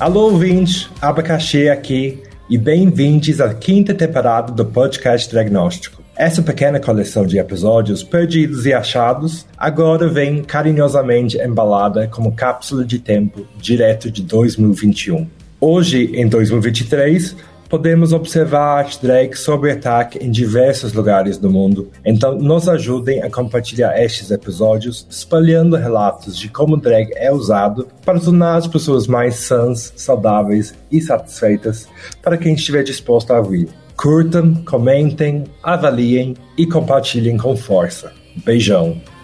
[0.00, 6.04] Alô, ouvintes, Abacaxi aqui e bem-vindos à quinta temporada do podcast Diagnóstico.
[6.16, 13.00] Essa pequena coleção de episódios perdidos e achados agora vem carinhosamente embalada como cápsula de
[13.00, 15.26] tempo direto de 2021.
[15.60, 17.34] Hoje, em 2023,
[17.68, 23.30] podemos observar arte drag sob ataque em diversos lugares do mundo, então nos ajudem a
[23.30, 29.34] compartilhar estes episódios, espalhando relatos de como drag é usado para tornar as pessoas mais
[29.36, 31.88] sãs, saudáveis e satisfeitas
[32.22, 33.68] para quem estiver disposto a ouvir.
[33.96, 38.12] Curtam, comentem, avaliem e compartilhem com força.
[38.44, 39.17] Beijão!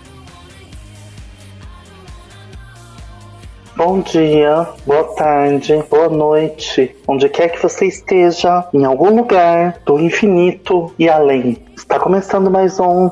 [3.76, 9.98] Bom dia, boa tarde, boa noite, onde quer que você esteja, em algum lugar do
[9.98, 11.58] infinito e além.
[11.76, 13.10] Está começando mais um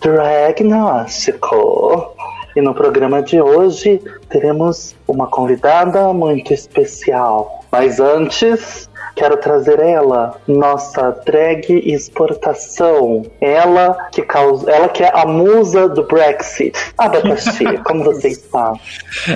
[0.00, 2.12] Diagnóstico.
[2.56, 7.60] E no programa de hoje teremos uma convidada muito especial.
[7.70, 8.89] Mas antes,
[9.20, 13.22] quero trazer ela, nossa drag exportação.
[13.38, 16.72] Ela que causa, ela que é a musa do Brexit.
[16.96, 18.72] Abacaxi, como você está?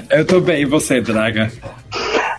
[0.08, 1.52] Eu tô bem, e você, Draga?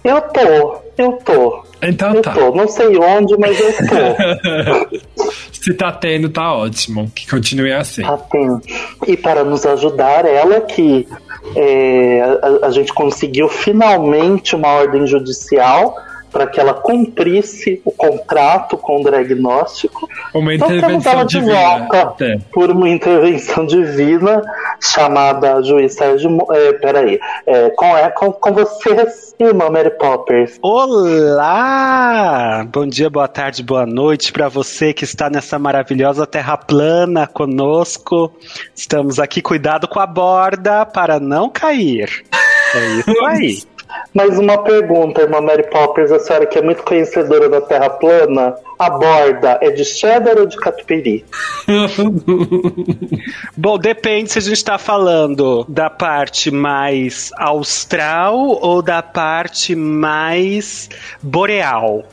[0.03, 1.63] Eu tô, eu tô.
[1.83, 2.33] Então eu tá.
[2.33, 2.55] tô.
[2.55, 4.97] Não sei onde, mas eu tô.
[5.53, 7.11] Se tá tendo, tá ótimo.
[7.13, 8.01] Que continue assim.
[8.01, 8.61] Tá tendo.
[9.05, 11.07] E para nos ajudar, ela que
[11.55, 15.95] é, a, a gente conseguiu finalmente uma ordem judicial
[16.35, 20.05] para que ela cumprisse o contrato com o diagnóstico.
[20.33, 22.37] Uma Então intervenção ela de volta até.
[22.51, 24.41] por uma intervenção divina
[24.81, 26.37] chamada juiz Sérgio.
[26.51, 27.21] É, peraí.
[27.47, 30.59] É, com, é, com, com vocês, irmã Mary Poppers.
[30.61, 32.67] Olá!
[32.69, 38.29] Bom dia, boa tarde, boa noite para você que está nessa maravilhosa terra plana conosco.
[38.75, 42.25] Estamos aqui, cuidado com a borda para não cair.
[42.73, 43.63] É isso aí.
[44.15, 48.55] Mais uma pergunta, irmã Mary Poppers, a senhora que é muito conhecedora da Terra plana,
[48.79, 51.25] a borda é de cheddar ou de catupiry?
[53.57, 60.89] Bom, depende se a gente está falando da parte mais austral ou da parte mais
[61.21, 62.05] boreal.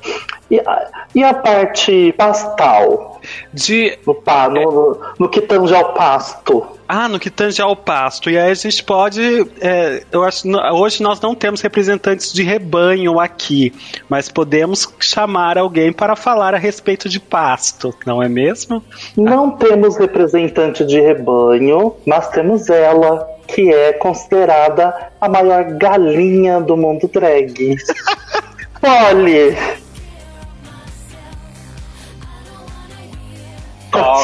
[0.50, 3.20] E a, e a parte pastal?
[3.54, 6.66] De No, pa, no, no que tange ao pasto?
[6.94, 8.28] Ah, no que tange ao pasto.
[8.28, 9.22] E aí a gente pode.
[9.62, 13.72] é, eu acho hoje nós não temos representantes de rebanho aqui,
[14.10, 18.84] mas podemos chamar alguém para falar a respeito de pasto, não é mesmo?
[19.16, 26.76] Não temos representante de rebanho, mas temos ela, que é considerada a maior galinha do
[26.76, 27.74] mundo drag.
[29.10, 29.56] Olhe!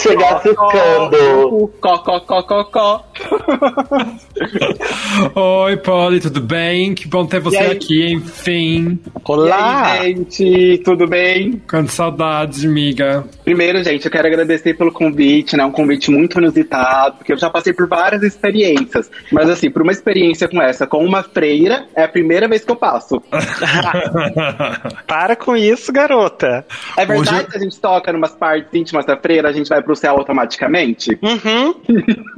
[0.02, 1.70] Chegar ficando.
[1.80, 3.00] Có, có, có, có, có.
[5.34, 6.94] Oi, Polly, tudo bem?
[6.94, 8.98] Que bom ter você aqui, enfim.
[9.24, 9.96] Olá!
[9.96, 11.60] E aí, gente, tudo bem?
[11.68, 13.24] Quanto saudades, amiga.
[13.44, 15.64] Primeiro, gente, eu quero agradecer pelo convite, né?
[15.64, 19.10] Um convite muito inusitado, porque eu já passei por várias experiências.
[19.32, 22.70] Mas, assim, por uma experiência com essa, com uma freira, é a primeira vez que
[22.70, 23.20] eu passo.
[25.06, 26.64] Para com isso, garota.
[26.96, 29.82] É verdade Hoje- que a gente toca numas partes íntimas da freira, a gente vai
[29.82, 31.18] pro céu automaticamente?
[31.22, 31.74] Uhum.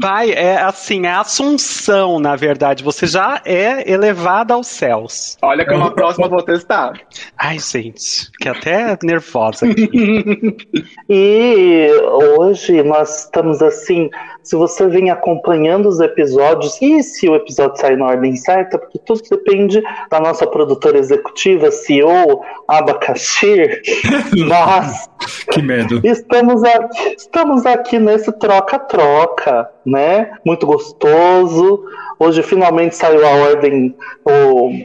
[0.00, 2.84] Vai, é assim, é a assunção, na verdade.
[2.84, 5.36] Você já é elevada aos céus.
[5.42, 6.92] Olha que uma próxima eu vou testar.
[7.36, 9.90] Ai, gente, fiquei até nervosa aqui.
[11.12, 11.88] E
[12.38, 14.08] hoje nós estamos assim.
[14.42, 18.98] Se você vem acompanhando os episódios, e se o episódio sair na ordem certa, porque
[18.98, 23.80] tudo depende da nossa produtora executiva, CEO, Abacaxi,
[24.48, 25.08] mas
[25.52, 26.00] que medo.
[26.04, 30.30] estamos aqui, estamos aqui nesse troca-troca, né?
[30.44, 31.84] Muito gostoso.
[32.18, 33.94] Hoje finalmente saiu a ordem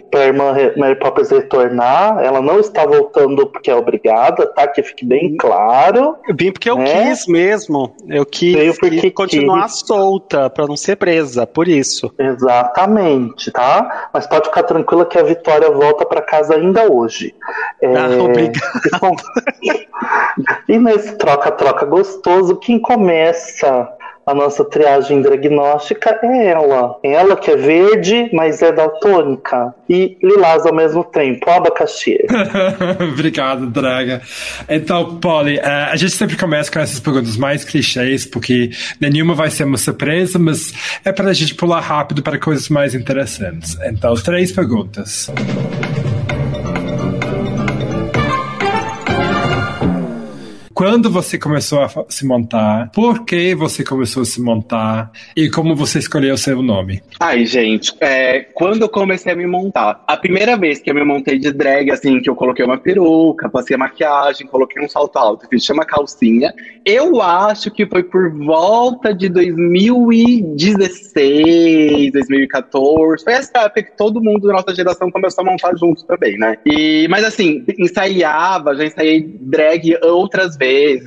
[0.09, 2.23] para a irmã Mary Poppers retornar.
[2.23, 4.65] Ela não está voltando porque é obrigada, tá?
[4.67, 6.15] Que fique bem claro.
[6.27, 7.09] Eu vim porque eu É?
[7.09, 7.93] quis mesmo.
[8.07, 12.13] Eu quis, Veio porque quis continuar solta, pra não ser presa, por isso.
[12.17, 14.09] Exatamente, tá?
[14.13, 17.33] Mas pode ficar tranquila que a Vitória volta para casa ainda hoje.
[17.81, 18.61] É, Ah, obrigado.
[19.61, 19.85] e
[20.75, 23.87] E nesse troca-troca gostoso, quem começa
[24.25, 26.97] a nossa triagem diagnóstica é ela.
[27.03, 29.73] Ela que é verde, mas é daltônica.
[29.87, 32.17] E lilás ao mesmo tempo, abacaxi.
[33.13, 34.21] Obrigado, Draga.
[34.67, 39.51] Então, Polly, eh, a gente sempre começa com essas perguntas mais clichês, porque nenhuma vai
[39.51, 40.73] ser uma surpresa, mas
[41.03, 43.77] é para a gente pular rápido para coisas mais interessantes.
[43.83, 45.29] Então, três perguntas.
[50.75, 55.73] Quando você começou a se montar, por que você começou a se montar e como
[55.73, 57.01] você escolheu seu nome.
[57.17, 61.05] Ai, gente, é, quando eu comecei a me montar, a primeira vez que eu me
[61.05, 65.17] montei de drag, assim, que eu coloquei uma peruca, passei a maquiagem, coloquei um salto
[65.17, 66.53] alto, fiz uma calcinha,
[66.85, 73.23] eu acho que foi por volta de 2016, 2014.
[73.23, 76.57] Foi essa época que todo mundo da nossa geração começou a montar junto também, né?
[76.65, 80.64] E, mas assim, ensaiava, já ensaiei drag outras vezes,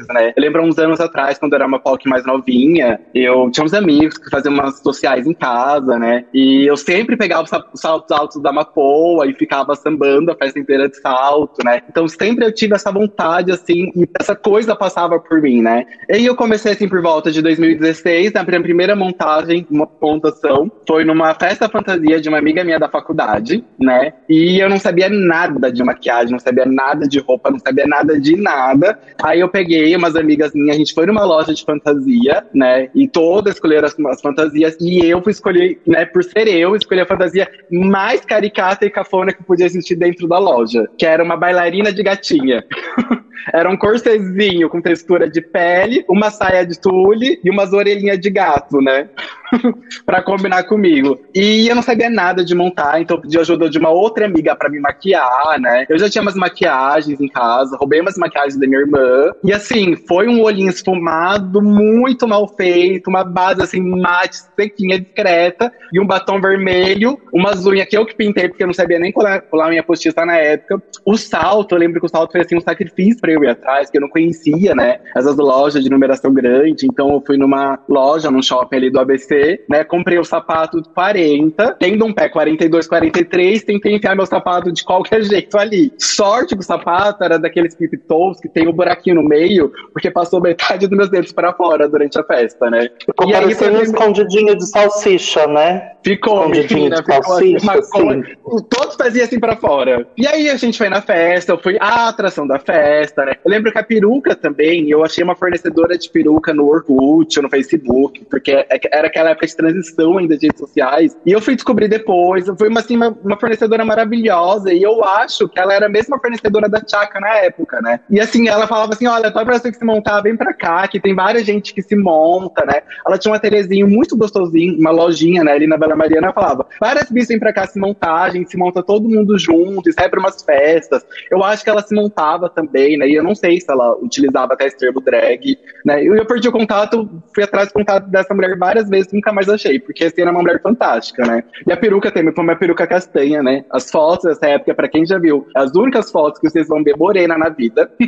[0.09, 0.33] né?
[0.37, 3.75] Eu lembro uns anos atrás, quando eu era uma POC mais novinha, eu tinha uns
[3.75, 6.25] amigos que faziam umas sociais em casa, né?
[6.33, 10.89] E eu sempre pegava os saltos altos da Mapoa e ficava sambando a festa inteira
[10.89, 11.83] de salto, né?
[11.89, 15.85] Então sempre eu tive essa vontade, assim, e essa coisa passava por mim, né?
[16.11, 21.05] E eu comecei, assim, por volta de 2016, na minha primeira montagem, uma montação, foi
[21.05, 24.13] numa festa fantasia de uma amiga minha da faculdade, né?
[24.29, 28.19] E eu não sabia nada de maquiagem, não sabia nada de roupa, não sabia nada
[28.21, 28.99] de nada.
[29.23, 32.89] Aí eu peguei umas amigas minhas, a gente foi numa loja de fantasia, né?
[32.95, 37.01] E todas escolheram as, as fantasias, e eu fui escolher, né, por ser eu, escolhi
[37.01, 41.37] a fantasia mais caricata e cafona que podia existir dentro da loja, que era uma
[41.37, 42.65] bailarina de gatinha.
[43.53, 48.31] Era um corsezinho com textura de pele, uma saia de tule e umas orelhinhas de
[48.31, 49.09] gato, né?
[50.05, 51.19] para combinar comigo.
[51.35, 54.55] E eu não sabia nada de montar, então eu pedi ajuda de uma outra amiga
[54.55, 55.87] para me maquiar, né?
[55.89, 59.33] Eu já tinha umas maquiagens em casa, roubei umas maquiagens da minha irmã.
[59.45, 65.73] E assim, foi um olhinho esfumado, muito mal feito, uma base assim, mate, sequinha, discreta,
[65.93, 69.13] e um batom vermelho, umas unhas que eu que pintei, porque eu não sabia nem
[69.13, 70.83] colar, colar minha postiça na época.
[71.05, 73.91] O salto, eu lembro que o salto foi assim um sacrifício pra eu ir atrás,
[73.91, 75.01] que eu não conhecia, né?
[75.15, 79.65] Essas lojas de numeração grande, então eu fui numa loja, num shopping ali do ABC,
[79.69, 79.85] né?
[79.85, 85.23] Comprei o sapato 40, tendo um pé 42, 43, tentei enfiar meu sapato de qualquer
[85.25, 85.93] jeito ali.
[85.99, 87.99] Sorte que o sapato era daqueles pip
[88.41, 92.19] que tem um buraquinho no meio, porque passou metade dos meus dedos para fora durante
[92.19, 92.89] a festa, né?
[93.05, 95.93] Ficou e aí foi um escondidinho de salsicha, né?
[96.03, 98.23] Ficou, menina, ficou assim, uma assim.
[98.71, 100.07] Todos faziam assim para fora.
[100.17, 103.35] E aí a gente foi na festa, eu fui a atração da festa, né?
[103.45, 107.49] Eu lembro que a peruca também, eu achei uma fornecedora de peruca no Orkut, no
[107.49, 111.17] Facebook, porque é era aquela época de transição ainda de redes sociais.
[111.25, 115.49] E eu fui descobrir depois, foi uma, assim, uma, uma fornecedora maravilhosa, e eu acho
[115.49, 118.01] que ela era a mesma fornecedora da Chaka na época, né?
[118.11, 121.01] E assim, ela falava assim: olha, toda pessoa que se montar, vem pra cá, que
[121.01, 122.83] tem várias gente que se monta, né?
[123.07, 126.67] Ela tinha um ateliêzinho muito gostosinho, uma lojinha, né, ali na Bela Mariana, ela falava:
[126.81, 129.93] várias bichas vêm pra cá se montar, a gente se monta todo mundo junto, e
[129.93, 131.05] sai pra umas festas.
[131.31, 133.08] Eu acho que ela se montava também, né?
[133.09, 136.03] E eu não sei se ela utilizava até esse termo drag, né?
[136.03, 139.49] E eu perdi o contato, fui atrás do contato dessa mulher várias vezes, nunca mais
[139.49, 141.43] achei, porque a cena é uma mulher fantástica, né?
[141.67, 143.65] E a peruca também foi uma peruca castanha, né?
[143.71, 146.97] As fotos dessa época, pra quem já viu, as únicas fotos que vocês vão ver
[146.97, 147.91] morena na vida,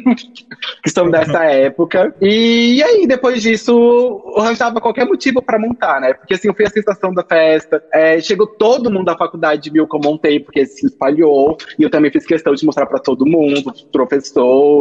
[0.83, 2.15] que são dessa época.
[2.21, 6.15] E aí, depois disso, eu arranjava qualquer motivo pra montar, né?
[6.15, 9.87] Porque assim, eu fui a sensação da festa, é, chegou todo mundo da faculdade viu
[9.87, 13.27] que eu montei, porque se espalhou, e eu também fiz questão de mostrar pra todo
[13.27, 13.73] mundo,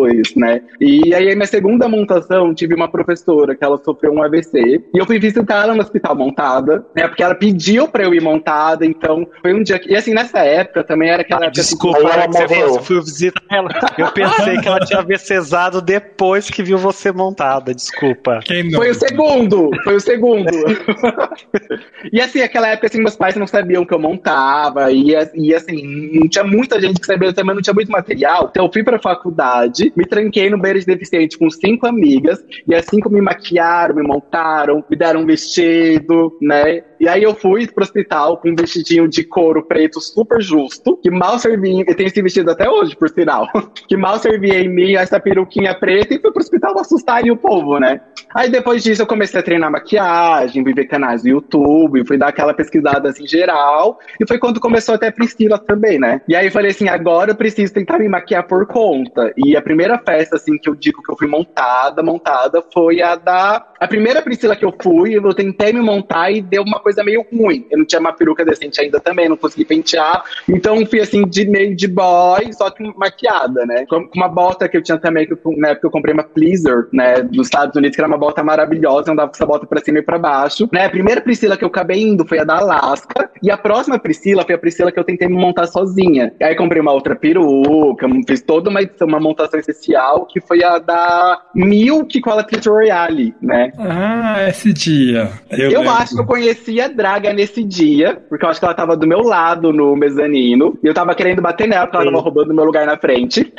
[0.09, 0.61] professores, né?
[0.79, 5.05] E aí, minha segunda montação, tive uma professora que ela sofreu um AVC, e eu
[5.05, 7.07] fui visitar ela no hospital montada, né?
[7.07, 9.91] Porque ela pediu pra eu ir montada, então foi um dia que.
[9.91, 11.61] E assim, nessa época também era aquela época.
[11.61, 13.69] Desculpa, ela que você falou, fui visitar ela.
[13.97, 18.39] Eu pensei que ela tinha AVCzado depois que viu você montada, desculpa.
[18.75, 19.69] Foi o segundo!
[19.83, 20.49] Foi o segundo!
[22.11, 26.09] e assim, aquela época, assim, meus pais não sabiam que eu montava, e, e assim,
[26.13, 28.47] não tinha muita gente que sabia, também não tinha muito material.
[28.49, 32.75] Então eu fui pra faculdade, me tranquei no banheiro de deficiente com cinco amigas, e
[32.75, 36.83] assim como me maquiaram, me montaram, me deram um vestido, né?
[36.99, 41.09] E aí eu fui pro hospital com um vestidinho de couro preto super justo, que
[41.09, 43.47] mal servia, eu tenho esse vestido até hoje, por sinal,
[43.87, 47.79] que mal servia em mim essa peruquinha preta e fui pro hospital assustar o povo,
[47.79, 48.01] né?
[48.33, 52.27] Aí depois disso eu comecei a treinar maquiagem, vi ver canais do YouTube, fui dar
[52.27, 56.21] aquela pesquisada assim geral, e foi quando começou até a Priscila também, né?
[56.27, 59.33] E aí eu falei assim, agora eu preciso tentar me maquiar por conta.
[59.37, 63.15] E a primeira festa assim que eu digo que eu fui montada, montada foi a
[63.15, 66.88] da a primeira Priscila que eu fui, eu tentei me montar e deu uma coisa
[67.03, 67.65] meio ruim.
[67.69, 70.23] Eu não tinha uma peruca decente ainda também, não consegui pentear.
[70.47, 73.85] Então fui assim, de meio de boy, só que maquiada, né?
[73.87, 76.87] Com uma bota que eu tinha também, que eu, na época eu comprei uma Pleaser,
[76.91, 77.21] né?
[77.21, 79.99] Dos Estados Unidos, que era uma bota maravilhosa, eu andava com essa bota pra cima
[79.99, 80.69] e pra baixo.
[80.71, 80.85] Né?
[80.85, 83.29] A primeira Priscila que eu acabei indo foi a da Alaska.
[83.41, 86.33] E a próxima Priscila foi a Priscila que eu tentei me montar sozinha.
[86.39, 90.63] E aí comprei uma outra peruca, fiz toda uma edição, uma montação especial, que foi
[90.63, 93.71] a da Milk com a Royale, né?
[93.77, 95.31] Ah, esse dia.
[95.49, 98.65] Eu, eu acho que eu conheci vi a Draga nesse dia, porque eu acho que
[98.65, 102.05] ela tava do meu lado no mezanino, e eu tava querendo bater nela, porque ela
[102.05, 103.53] tava roubando meu lugar na frente.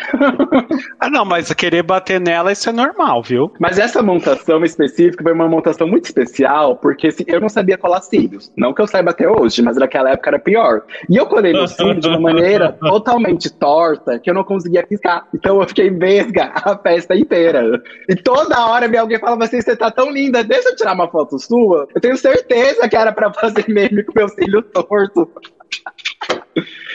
[0.99, 3.53] ah, não, mas querer bater nela, isso é normal, viu?
[3.61, 8.01] Mas essa montação específica foi uma montação muito especial, porque assim, eu não sabia colar
[8.01, 8.51] cílios.
[8.57, 10.83] Não que eu saiba até hoje, mas naquela época era pior.
[11.09, 15.27] E eu colei no cílio de uma maneira totalmente torta, que eu não conseguia piscar.
[15.35, 17.83] Então eu fiquei vesga a festa inteira.
[18.09, 21.39] E toda hora alguém falava assim: você tá tão linda, deixa eu tirar uma foto
[21.39, 21.87] sua.
[21.95, 25.31] Eu tenho certeza que era pra fazer meme com meu cílio torto.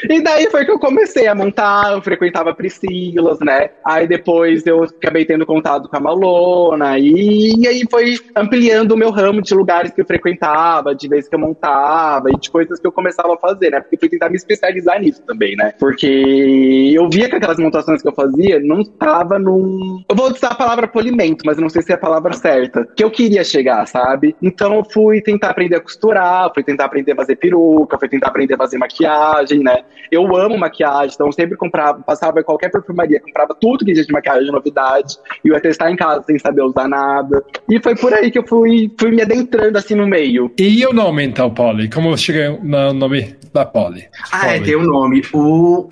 [0.10, 3.70] E daí foi que eu comecei a montar, eu frequentava Priscilas, né?
[3.84, 9.10] Aí depois eu acabei tendo contato com a Malona, e, aí foi ampliando o meu
[9.10, 12.86] ramo de lugares que eu frequentava, de vezes que eu montava, e de coisas que
[12.86, 13.80] eu começava a fazer, né?
[13.80, 15.74] Porque fui tentar me especializar nisso também, né?
[15.80, 20.04] Porque eu via que aquelas montações que eu fazia não estava num.
[20.08, 22.88] Eu vou usar a palavra polimento, mas não sei se é a palavra certa.
[22.96, 24.36] Que eu queria chegar, sabe?
[24.42, 28.28] Então eu fui tentar aprender a costurar, fui tentar aprender a fazer peruca, fui tentar
[28.28, 29.25] aprender a fazer maquiagem,
[29.64, 29.84] né?
[30.12, 34.08] Eu amo maquiagem, então eu sempre comprava, passava em qualquer perfumaria, comprava tudo que existe
[34.08, 37.44] de maquiagem, novidade, e eu ia testar em casa sem saber usar nada.
[37.70, 40.52] E foi por aí que eu fui, fui me adentrando assim no meio.
[40.58, 41.90] E o nome então, Polly?
[41.90, 44.06] Como cheguei no nome da Polly?
[44.32, 45.24] Ah, é, tem o um nome.
[45.34, 45.88] O,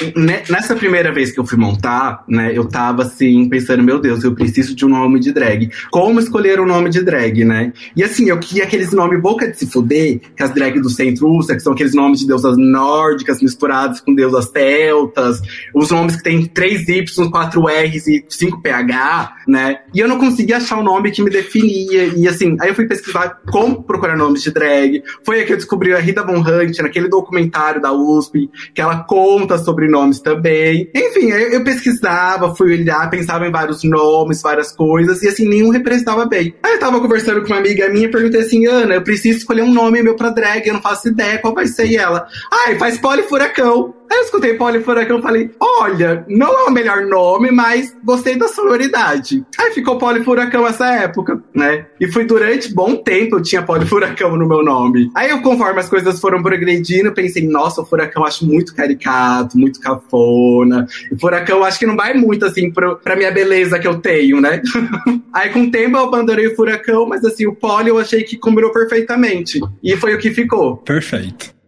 [0.50, 4.36] nessa primeira vez que eu fui montar, né, eu tava assim, pensando, meu Deus, eu
[4.36, 5.70] preciso de um nome de drag.
[5.92, 7.74] Como escolher um nome de drag, né?
[7.96, 11.28] E assim, eu queria aqueles nomes boca de se fuder, que as drag do centro
[11.30, 15.42] usam, que são aqueles nomes de deusas nórdicas misturados com deusas celtas,
[15.74, 19.80] os nomes que tem 3 Y, 4 R's e 5 PH, né?
[19.94, 22.06] E eu não conseguia achar um nome que me definia.
[22.16, 25.04] E assim, aí eu fui pesquisar como procurar nomes de drag.
[25.26, 29.04] Foi aí que eu descobri a Rita Von Hunt, naquele documentário da USP, que ela
[29.04, 30.90] conta sobre nomes também.
[30.96, 36.26] Enfim, eu pesquisava, fui olhar, pensava em vários nomes, várias coisas, e assim, nenhum representava
[36.26, 36.54] bem.
[36.64, 39.64] Aí eu tava conversando com uma amiga minha e perguntei assim, Ana, eu preciso escolher
[39.64, 41.88] um nome meu pra drag, eu não faço ideia qual vai ser.
[41.88, 43.94] E ela, ai, faz polifuracão.
[44.10, 48.48] Aí eu escutei Polifuracão e falei: olha, não é o melhor nome, mas gostei da
[48.48, 49.44] sonoridade.
[49.60, 51.88] Aí ficou Polifuracão essa época, né?
[52.00, 55.10] E foi durante bom tempo eu tinha Polifuracão no meu nome.
[55.16, 59.82] Aí eu, conforme as coisas foram progredindo, pensei: nossa, o Furacão acho muito caricato, muito
[59.82, 60.88] cafona.
[61.12, 64.40] E Furacão acho que não vai muito assim pro, pra minha beleza que eu tenho,
[64.40, 64.62] né?
[65.34, 68.38] Aí com o tempo eu abandonei o Furacão, mas assim, o Poli eu achei que
[68.38, 69.60] combinou perfeitamente.
[69.84, 70.78] E foi o que ficou.
[70.78, 71.63] Perfeito.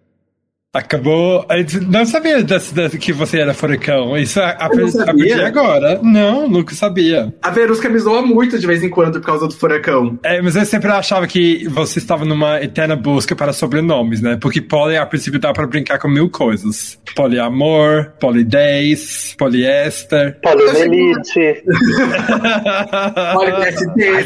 [0.75, 1.46] Acabou.
[1.88, 4.17] Não sabia desse, desse, que você era furacão.
[4.17, 6.01] Isso aprendi agora.
[6.03, 7.34] Não, nunca sabia.
[7.41, 10.20] A Verusca me zoa muito de vez em quando por causa do furacão.
[10.22, 14.38] É, mas eu sempre achava que você estava numa eterna busca para sobrenomes, né?
[14.41, 20.38] Porque poli, a princípio, dá para brincar com mil coisas: poliamor, polidez, poliéster.
[20.41, 21.63] Polimelite.
[23.34, 24.25] Poliéster.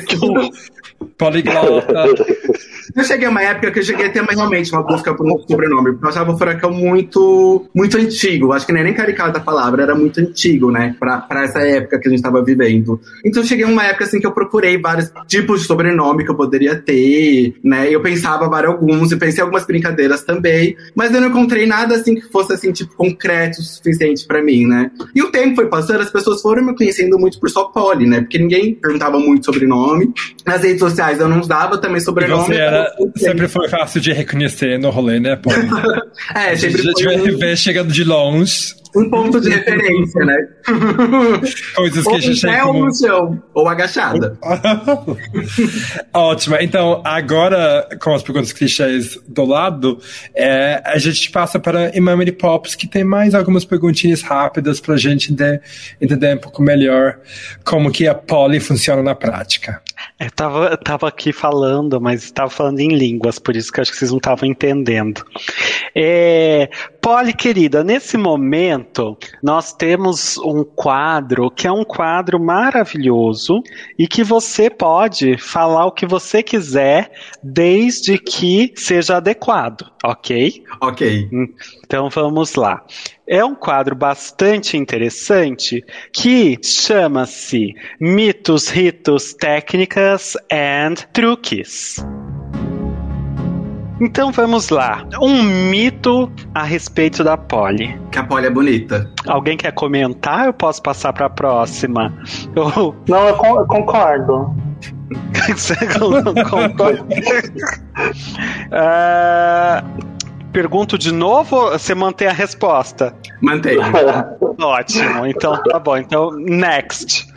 [1.18, 2.06] Poliglota.
[2.96, 5.40] Eu cheguei a uma época que eu cheguei a ter realmente uma busca por um
[5.48, 8.54] sobrenome, porque eu achava o furacão muito, muito antigo.
[8.54, 10.96] Acho que nem é nem caricata a palavra, era muito antigo, né?
[11.00, 13.00] Pra, pra essa época que a gente tava vivendo.
[13.26, 16.32] Então eu cheguei a uma época assim que eu procurei vários tipos de sobrenome que
[16.32, 17.88] eu poderia ter, né?
[17.94, 22.16] Eu pensava vários alguns, e pensei algumas brincadeiras também, mas eu não encontrei nada assim
[22.16, 24.92] que fosse assim, tipo, concreto o suficiente para mim, né?
[25.16, 28.22] E o tempo foi passando, as pessoas foram me conhecendo muito por só poli, né?
[28.22, 30.14] Porque ninguém perguntava muito sobre nome.
[30.46, 32.46] Nas redes sociais eu não usava também sobrenome.
[32.46, 32.79] Você era,
[33.16, 35.56] sempre foi fácil de reconhecer no rolê, né, Poli?
[36.36, 37.36] é, sempre já foi.
[37.36, 40.36] ver chegando de longe um ponto de referência, né?
[41.76, 42.80] Coisas que ou a gente tem como...
[42.80, 44.38] ou no chão, ou agachada.
[46.14, 46.58] Ótimo.
[46.60, 50.00] Então, agora, com as perguntas clichês do lado,
[50.34, 54.98] é, a gente passa para Imamity Pops, que tem mais algumas perguntinhas rápidas para a
[54.98, 55.62] gente entender,
[56.02, 57.20] entender um pouco melhor
[57.64, 59.82] como que a poli funciona na prática.
[60.20, 63.92] Eu é, tava, tava aqui falando, mas estava falando em línguas, por isso que acho
[63.92, 65.26] que vocês não estavam entendendo.
[65.96, 66.70] É,
[67.02, 73.62] Polly, querida, nesse momento nós temos um quadro que é um quadro maravilhoso
[73.98, 80.64] e que você pode falar o que você quiser, desde que seja adequado, ok?
[80.82, 81.30] Ok.
[81.86, 82.84] Então vamos lá.
[83.28, 92.04] É um quadro bastante interessante que chama-se Mitos, Ritos, Técnicas and Truques.
[94.00, 95.06] Então vamos lá.
[95.22, 98.00] Um mito a respeito da Polly.
[98.12, 99.12] Que a Polly é bonita.
[99.28, 100.46] Alguém quer comentar?
[100.46, 102.14] Eu posso passar para a próxima.
[102.56, 102.96] Eu...
[103.08, 104.56] Não, eu, con eu concordo.
[108.72, 109.84] Uh,
[110.54, 113.14] pergunto de novo, você mantém a resposta?
[113.42, 113.82] Mantenho.
[114.60, 115.98] Ótimo, então tá bom.
[115.98, 117.28] Então, next.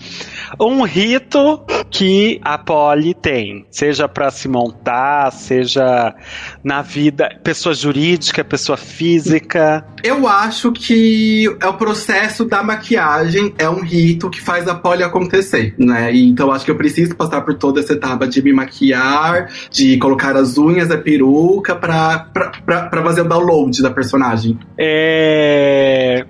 [0.60, 6.14] Um rito que a Polly tem, seja para se montar, seja
[6.64, 9.84] na vida, pessoa jurídica, pessoa física.
[10.02, 15.02] Eu acho que é o processo da maquiagem, é um rito que faz a poli
[15.02, 16.14] acontecer, né?
[16.14, 20.36] Então acho que eu preciso passar por toda essa etapa de me maquiar, de colocar
[20.36, 22.30] as unhas, a peruca, pra,
[22.64, 24.58] pra fazer o download da personagem.
[24.78, 26.24] É.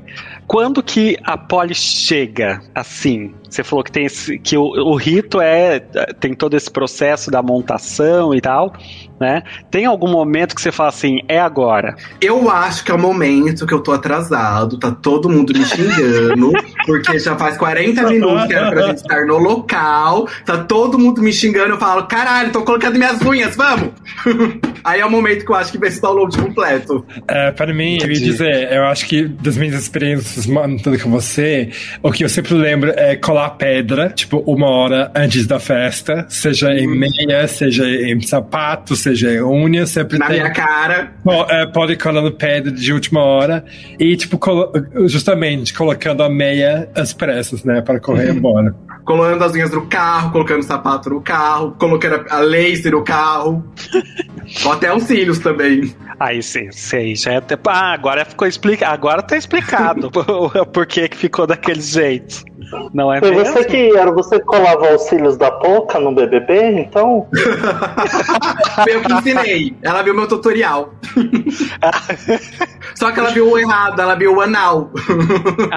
[0.47, 3.33] Quando que a Polly chega assim?
[3.53, 5.81] Você falou que tem esse, que o, o rito é
[6.19, 8.73] tem todo esse processo da montação e tal,
[9.21, 9.43] né?
[9.71, 11.95] Tem algum momento que você fala assim, é agora?
[12.19, 16.53] Eu acho que é o momento que eu tô atrasado, tá todo mundo me xingando,
[16.87, 21.21] porque já faz 40 minutos que era pra gente estar no local, tá todo mundo
[21.21, 23.91] me xingando, eu falo, caralho, tô colocando minhas unhas, vamos!
[24.83, 27.07] Aí é o momento que eu acho que vem esse download completo.
[27.29, 31.71] É, para mim, eu ia dizer, eu acho que das minhas experiências montando com você,
[32.03, 36.73] o que eu sempre lembro é colar pedra, tipo, uma hora antes da festa, seja
[36.73, 40.41] em meia, seja em sapato, seja em unha, sempre Na tem.
[40.41, 41.13] minha cara.
[41.51, 43.65] É, pode ir colando pedra de última hora
[43.99, 44.73] e, tipo, colo-
[45.07, 48.75] justamente colocando a meia às pressas, né, para correr embora.
[49.05, 53.65] Colando as unhas no carro, colocando o sapato no carro, colocando a lace no carro.
[54.65, 55.95] Ou até os cílios também.
[56.21, 57.57] Aí sim, sei, já é até.
[57.67, 58.93] Ah, agora ficou explicado.
[58.93, 60.09] Agora tá explicado
[60.73, 62.45] por, que ficou daquele jeito.
[62.93, 63.45] Não é Foi mesmo?
[63.45, 67.27] você que era você que colava os cílios da Poca no BBB, então?
[68.83, 69.77] Foi eu que ensinei.
[69.83, 70.95] Ela viu meu tutorial.
[72.95, 74.91] Só que ela viu o errado, ela viu o anal.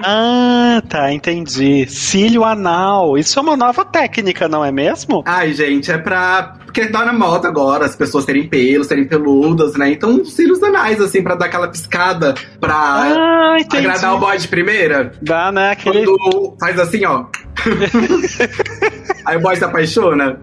[0.08, 1.86] Ah, tá, entendi.
[1.88, 3.18] Cílio anal.
[3.18, 5.24] Isso é uma nova técnica, não é mesmo?
[5.26, 6.58] Ai, gente, é pra.
[6.66, 9.92] Porque tá na moda agora, as pessoas terem pelos, serem peludas, né?
[9.92, 14.48] Então, os cílios anais, assim, pra dar aquela piscada, pra Ah, agradar o boy de
[14.48, 15.14] primeira.
[15.22, 15.72] Dá, né?
[15.72, 16.06] Aquele.
[16.06, 17.26] Quando faz assim, ó.
[19.26, 20.40] Aí o boy se apaixona.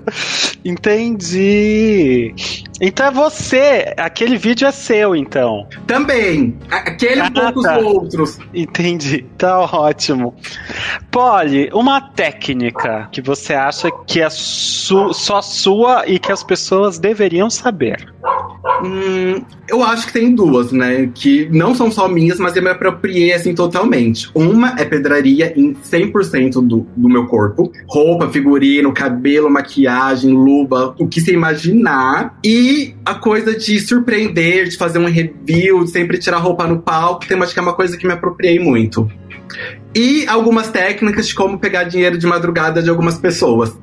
[0.64, 2.34] Entendi.
[2.80, 3.94] Então é você.
[3.96, 5.66] Aquele vídeo é seu, então.
[5.86, 6.56] Também.
[6.70, 7.78] Aquele Ah, um pouco tá.
[7.78, 8.38] os outros.
[8.54, 9.24] Entendi.
[9.38, 10.34] Tá ótimo.
[11.10, 16.98] Polly, uma técnica que você acha que é su- só sua e que as pessoas
[16.98, 18.12] deveriam saber.
[18.82, 21.08] Hum, eu acho que tem duas, né?
[21.14, 24.28] Que não são só minhas, mas eu me apropriei assim totalmente.
[24.34, 27.70] Uma é pedraria em 100% do, do meu corpo.
[27.86, 32.36] Roupa, figurino, cabelo, maquiagem, luva, o que você imaginar.
[32.44, 37.26] E a coisa de surpreender, de fazer um review, de sempre tirar roupa no palco,
[37.26, 39.08] tem acho que é uma coisa que me apropriei muito.
[39.94, 43.76] E algumas técnicas de como pegar dinheiro de madrugada de algumas pessoas.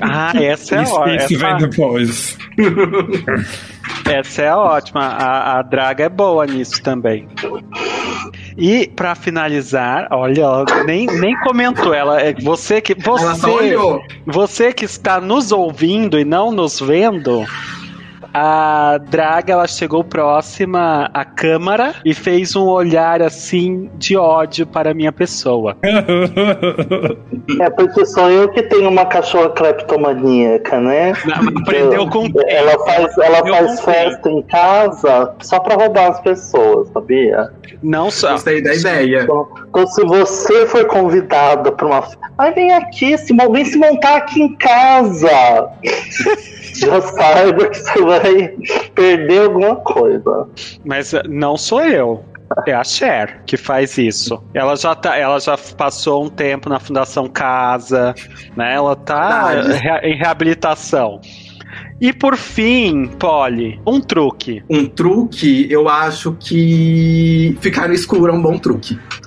[0.00, 1.16] Ah, essa é isso ótima.
[1.16, 2.38] isso vem depois.
[4.10, 5.00] Essa é ótima.
[5.00, 7.28] A, a Draga é boa nisso também.
[8.56, 11.94] E pra finalizar, olha, ela nem, nem comentou.
[11.94, 13.76] Ela é você que você
[14.26, 17.44] você que está nos ouvindo e não nos vendo.
[18.40, 24.92] A Draga ela chegou próxima à câmara e fez um olhar assim de ódio para
[24.92, 25.76] a minha pessoa.
[27.60, 31.14] É porque sou eu que tenho uma cachorra cleptomaníaca, né?
[31.62, 32.28] Aprendeu com.
[32.46, 37.50] Ela faz, ela Aprendeu faz festa em casa só pra roubar as pessoas, sabia?
[37.82, 38.32] Não só.
[38.32, 39.22] Gostei da ideia.
[39.22, 42.04] Então, então se você foi convidada pra uma.
[42.38, 45.70] Ai, vem aqui, se, vem se montar aqui em casa.
[46.74, 48.27] Já saiba que você vai
[48.94, 50.48] perder alguma coisa.
[50.84, 52.24] Mas eh, não sou eu.
[52.66, 54.42] É a Cher que faz isso.
[54.54, 58.14] Ela já tá, ela já passou um tempo na Fundação Casa,
[58.56, 58.74] né?
[58.74, 59.52] Ela tá
[60.02, 61.20] em reabilitação.
[62.00, 64.62] E por fim, Polly, um truque.
[64.70, 68.96] Um truque, eu acho que ficar no escuro é um bom truque.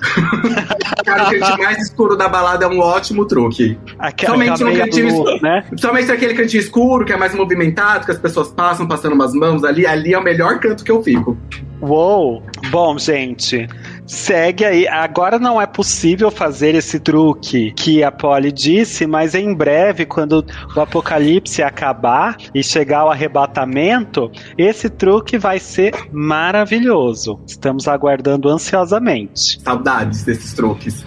[0.98, 3.78] ficar no cantinho mais escuro da balada é um ótimo truque.
[3.98, 5.42] Aquela Somente no cantinho luz, escuro.
[5.42, 5.64] né?
[5.68, 9.64] Principalmente aquele cantinho escuro, que é mais movimentado, que as pessoas passam, passando umas mãos
[9.64, 9.86] ali.
[9.86, 11.36] Ali é o melhor canto que eu fico.
[11.82, 12.42] Uou!
[12.70, 13.68] Bom, gente,
[14.12, 14.86] segue aí.
[14.86, 20.44] Agora não é possível fazer esse truque que a Polly disse, mas em breve, quando
[20.76, 27.40] o apocalipse acabar e chegar o arrebatamento, esse truque vai ser maravilhoso.
[27.46, 29.60] Estamos aguardando ansiosamente.
[29.62, 31.04] Saudades desses truques.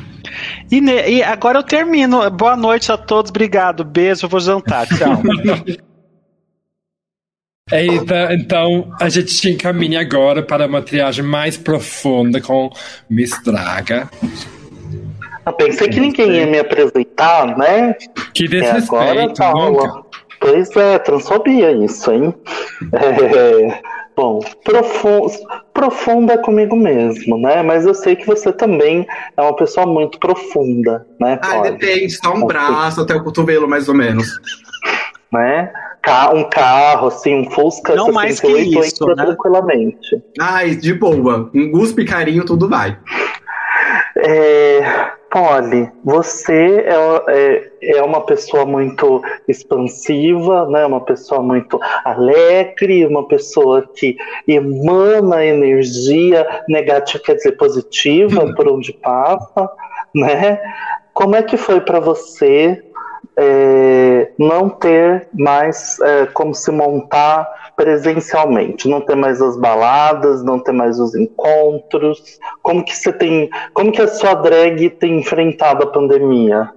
[0.72, 2.30] E, ne- e agora eu termino.
[2.32, 5.22] Boa noite a todos, obrigado, beijo, vou jantar, tchau.
[7.72, 12.70] Eita, então a gente te encaminha agora para uma triagem mais profunda com
[13.10, 14.08] Miss Draga.
[15.44, 17.96] Eu pensei que ninguém ia me apresentar, né?
[18.36, 20.04] Que É, agora desrespeito, tá nunca.
[20.40, 22.36] Pois é, transfobia isso, hein?
[22.94, 23.82] É,
[24.16, 25.30] Bom, profu
[25.74, 27.62] profunda comigo mesmo, né?
[27.62, 31.38] Mas eu sei que você também é uma pessoa muito profunda, né?
[31.42, 34.40] Ah, depende, só um braço até o cotovelo, mais ou menos.
[35.36, 35.72] Né?
[36.36, 39.16] Um carro, assim, um Fusca Não mais que isso, né?
[39.16, 40.22] tranquilamente.
[40.40, 41.50] Ai, de boa.
[41.54, 42.98] Um guspe carinho, tudo vai.
[44.18, 46.96] É, Polly, você é,
[47.28, 50.86] é, é, uma pessoa muito expansiva, né?
[50.86, 54.16] uma pessoa muito alegre, uma pessoa que
[54.48, 59.70] emana energia negativa, quer dizer, positiva por onde passa.
[60.16, 60.62] Né?
[61.14, 62.85] Como é que foi para você
[63.38, 70.60] é, não ter mais é, como se montar presencialmente, não ter mais as baladas, não
[70.60, 72.40] ter mais os encontros.
[72.62, 76.70] Como que você tem, como que a sua drag tem enfrentado a pandemia?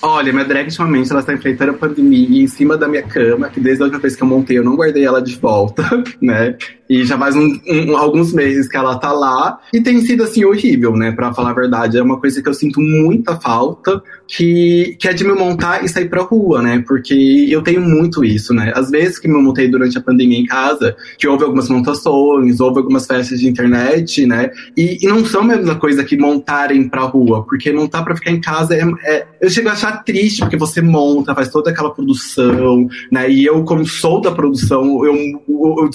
[0.00, 3.60] Olha, minha drag ultimamente ela está enfrentando a pandemia em cima da minha cama, que
[3.60, 5.82] desde a última vez que eu montei eu não guardei ela de volta,
[6.22, 6.56] né?
[6.88, 9.58] E já faz um, um, alguns meses que ela tá lá.
[9.72, 11.12] E tem sido, assim, horrível, né?
[11.12, 11.98] Pra falar a verdade.
[11.98, 15.88] É uma coisa que eu sinto muita falta, que, que é de me montar e
[15.88, 16.82] sair pra rua, né?
[16.86, 18.72] Porque eu tenho muito isso, né?
[18.74, 22.78] Às vezes que me montei durante a pandemia em casa, que houve algumas montações, houve
[22.78, 24.50] algumas festas de internet, né?
[24.76, 28.30] E, e não são a mesma coisa que montarem pra rua, porque montar pra ficar
[28.30, 29.26] em casa é, é.
[29.40, 33.30] Eu chego a achar triste, porque você monta, faz toda aquela produção, né?
[33.30, 35.14] E eu, como sou da produção, eu,
[35.48, 35.90] eu, eu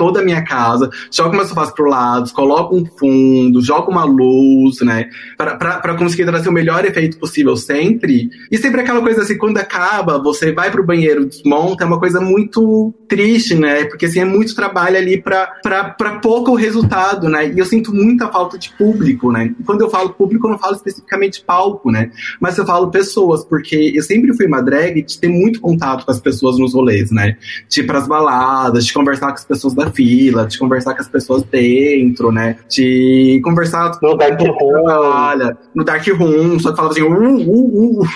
[0.00, 4.80] toda a minha casa, jogo meus sofás pro lado, coloco um fundo, jogo uma luz,
[4.80, 5.10] né?
[5.36, 8.30] para conseguir trazer o melhor efeito possível sempre.
[8.50, 12.18] E sempre aquela coisa assim, quando acaba, você vai pro banheiro, desmonta, é uma coisa
[12.18, 13.84] muito triste, né?
[13.84, 17.52] Porque assim, é muito trabalho ali para pouco resultado, né?
[17.52, 19.54] E eu sinto muita falta de público, né?
[19.58, 22.10] E quando eu falo público, eu não falo especificamente palco, né?
[22.40, 26.10] Mas eu falo pessoas, porque eu sempre fui uma drag de ter muito contato com
[26.10, 27.36] as pessoas nos rolês, né?
[27.68, 31.08] De ir pras baladas, de conversar com as pessoas da fila, de conversar com as
[31.08, 32.58] pessoas dentro, né?
[32.68, 34.84] De conversar no Dark Room.
[34.84, 38.08] Trabalha, no Dark Room, só que falava assim, uh, uh, uh.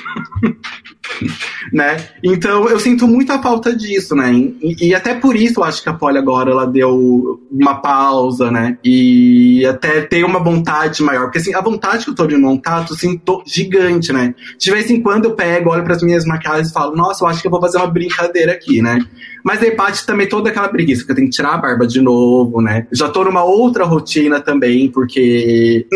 [1.73, 1.97] né?
[2.23, 4.33] Então eu sinto muita falta disso, né?
[4.33, 8.51] E, e, até por isso eu acho que a Polly agora ela deu uma pausa,
[8.51, 8.79] né?
[8.85, 12.85] E até tem uma vontade maior, porque assim, a vontade que eu tô de montar,
[12.85, 14.35] tô assim, tô gigante, né?
[14.59, 17.29] De vez em quando eu pego, olho para as minhas maquiagens e falo, nossa, eu
[17.29, 18.99] acho que eu vou fazer uma brincadeira aqui, né?
[19.45, 22.01] Mas aí bate também toda aquela preguiça, porque eu tenho que tirar a barba de
[22.01, 22.87] novo, né?
[22.91, 25.87] Já tô numa outra rotina também, porque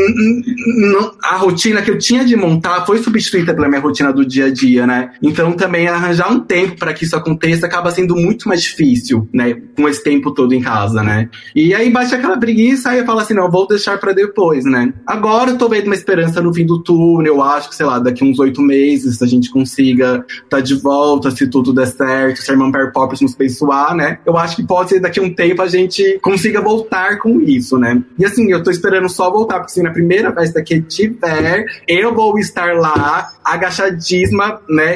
[1.23, 4.51] a rotina que eu tinha de montar foi substituída pela minha rotina do dia a
[4.51, 4.97] dia, né?
[5.22, 9.56] Então também arranjar um tempo para que isso aconteça acaba sendo muito mais difícil, né?
[9.76, 11.28] Com esse tempo todo em casa, né?
[11.54, 14.92] E aí bate aquela preguiça, aí eu falo assim, não, vou deixar para depois, né?
[15.06, 17.98] Agora eu tô vendo uma esperança no fim do túnel, eu acho que, sei lá,
[17.98, 22.50] daqui uns oito meses a gente consiga tá de volta, se tudo der certo, se
[22.50, 24.18] a irmã Perry Poppers nos aperfeiçoar, né?
[24.24, 28.02] Eu acho que pode ser daqui um tempo a gente consiga voltar com isso, né?
[28.18, 32.14] E assim, eu tô esperando só voltar, porque se na primeira festa que tiver, eu
[32.14, 34.88] vou estar lá, agachadíssima, né?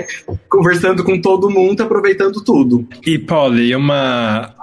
[0.49, 2.87] Conversando com todo mundo, aproveitando tudo.
[3.05, 4.55] E, Polly, uma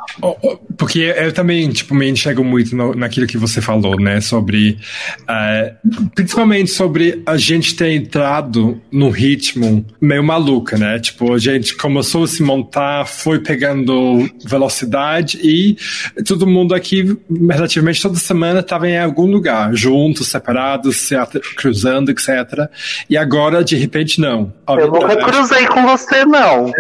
[0.78, 4.20] porque eu também, tipo, me enxergo muito no, naquilo que você falou, né?
[4.22, 4.78] Sobre.
[5.22, 11.00] Uh, principalmente sobre a gente ter entrado num ritmo meio maluca, né?
[11.00, 15.78] Tipo, a gente começou a se montar, foi pegando velocidade e
[16.26, 17.18] todo mundo aqui,
[17.50, 21.16] relativamente toda semana, estava em algum lugar, juntos, separados, se
[21.56, 22.70] cruzando, etc.
[23.10, 24.54] E agora, de repente, não.
[24.68, 26.72] Eu nunca cruzei com você, não.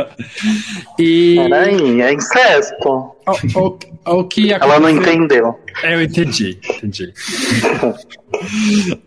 [0.98, 1.36] e...
[1.36, 2.88] Peraí, é incesto.
[2.88, 3.14] O,
[4.06, 5.58] o, o que Ela não entendeu.
[5.82, 7.12] Eu entendi, entendi.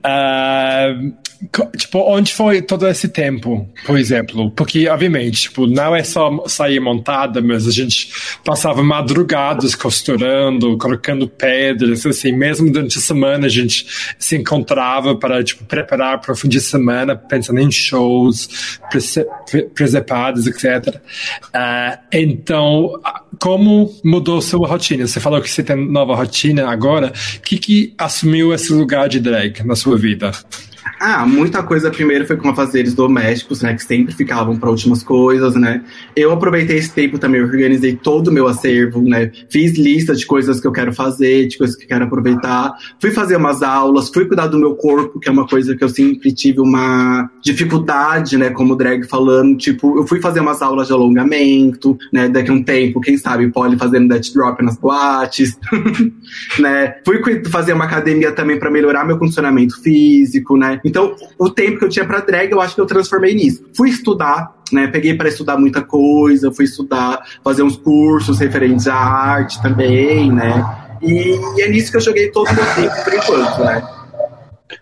[0.05, 1.17] uh,
[1.77, 4.49] Tipo, onde foi todo esse tempo, por exemplo?
[4.51, 8.11] Porque, obviamente, tipo, não é só sair montada, mas a gente
[8.43, 13.85] passava madrugadas costurando, colocando pedras, assim, mesmo durante a semana a gente
[14.17, 18.79] se encontrava para, tipo, preparar para o fim de semana, pensando em shows,
[19.75, 20.95] presepados, etc.
[20.95, 22.99] Uh, então,
[23.39, 25.05] como mudou sua rotina?
[25.05, 27.13] Você falou que você tem nova rotina agora.
[27.37, 30.31] O que, que assumiu esse lugar de drag na sua vida?
[30.99, 33.73] Ah, muita coisa primeiro foi com afazeres domésticos, né?
[33.73, 35.83] Que sempre ficavam para últimas coisas, né?
[36.15, 39.31] Eu aproveitei esse tempo também, organizei todo o meu acervo, né?
[39.49, 42.73] Fiz lista de coisas que eu quero fazer, de coisas que eu quero aproveitar.
[42.99, 45.89] Fui fazer umas aulas, fui cuidar do meu corpo, que é uma coisa que eu
[45.89, 48.49] sempre tive uma dificuldade, né?
[48.49, 52.27] Como drag falando, tipo, eu fui fazer umas aulas de alongamento, né?
[52.29, 55.57] Daqui a um tempo, quem sabe, pode fazendo death drop nas boates,
[56.59, 56.95] né?
[57.05, 60.76] Fui fazer uma academia também para melhorar meu condicionamento físico, né?
[60.83, 63.63] Então, o tempo que eu tinha para drag, eu acho que eu transformei nisso.
[63.75, 64.87] Fui estudar, né?
[64.87, 70.87] Peguei para estudar muita coisa, fui estudar, fazer uns cursos referentes à arte também, né?
[71.01, 73.96] E, e é nisso que eu joguei todo o meu tempo por enquanto, né?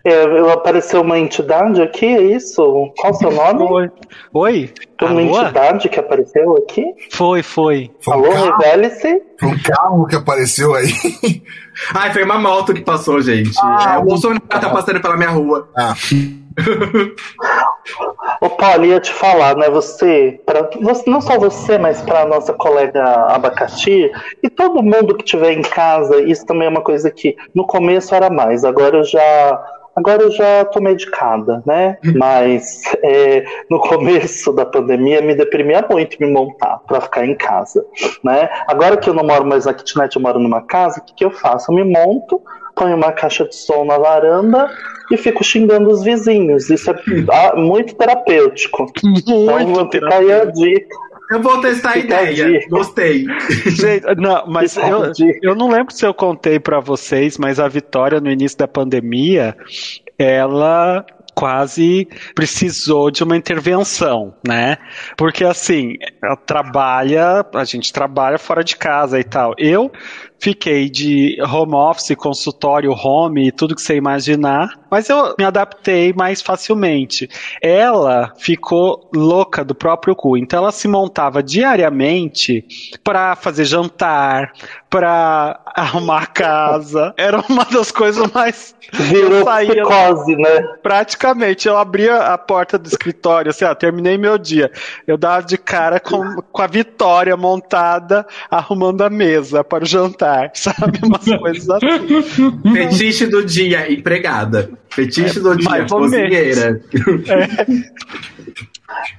[0.05, 2.91] É, apareceu uma entidade aqui, é isso?
[2.95, 3.63] Qual o seu nome?
[3.63, 3.91] Oi.
[4.33, 4.73] Oi?
[4.99, 5.41] Tem uma Alô?
[5.41, 6.85] entidade que apareceu aqui?
[7.11, 7.89] Foi, foi.
[7.99, 9.23] Foi um Alô, carro, revele-se.
[9.39, 10.93] foi um carro que apareceu aí.
[11.93, 13.51] Ai, foi uma moto que passou, gente.
[13.59, 15.67] Ah, é, o Bolsonaro tá passando pela minha rua.
[15.75, 15.95] Ah,
[18.41, 19.69] Ô, Paulo, ia te falar, né?
[19.69, 25.15] Você, pra, você não só você, mas para a nossa colega Abacaxi e todo mundo
[25.15, 28.97] que estiver em casa, isso também é uma coisa que no começo era mais, agora
[28.97, 29.65] eu já.
[29.95, 31.97] Agora eu já tô medicada, né?
[32.15, 37.85] Mas é, no começo da pandemia me deprimia muito me montar para ficar em casa,
[38.23, 38.49] né?
[38.67, 41.25] Agora que eu não moro mais na kitnet, eu moro numa casa, o que, que
[41.25, 41.71] eu faço?
[41.71, 42.41] Eu me monto,
[42.75, 44.69] ponho uma caixa de som na varanda
[45.11, 46.69] e fico xingando os vizinhos.
[46.69, 46.95] Isso é
[47.31, 48.91] ah, muito terapêutico.
[49.03, 51.05] Então, fica aí a dica.
[51.31, 52.59] Eu vou testar a ideia.
[52.69, 53.25] Gostei.
[53.65, 55.11] Gente, não, mas eu,
[55.41, 59.55] eu não lembro se eu contei pra vocês, mas a Vitória no início da pandemia,
[60.17, 64.77] ela quase precisou de uma intervenção, né?
[65.17, 69.53] Porque assim, ela trabalha, a gente trabalha fora de casa e tal.
[69.57, 69.91] Eu
[70.39, 76.13] fiquei de home office, consultório home e tudo que você imaginar, mas eu me adaptei
[76.13, 77.29] mais facilmente.
[77.61, 82.65] Ela ficou louca do próprio cu, então ela se montava diariamente
[83.03, 84.53] para fazer jantar,
[84.89, 87.13] para arrumar a casa.
[87.17, 90.61] Era uma das coisas mais Virou saía psicose, né?
[90.81, 94.71] praticamente, eu abria a porta do escritório, assim, ó, terminei meu dia.
[95.07, 100.24] Eu dava de cara com, com a Vitória montada, arrumando a mesa para o jantar,
[100.53, 100.99] sabe?
[101.03, 102.61] Umas coisas assim.
[102.73, 104.71] Fetiche do dia, empregada.
[104.89, 106.81] Fetiche do dia, cozinheira.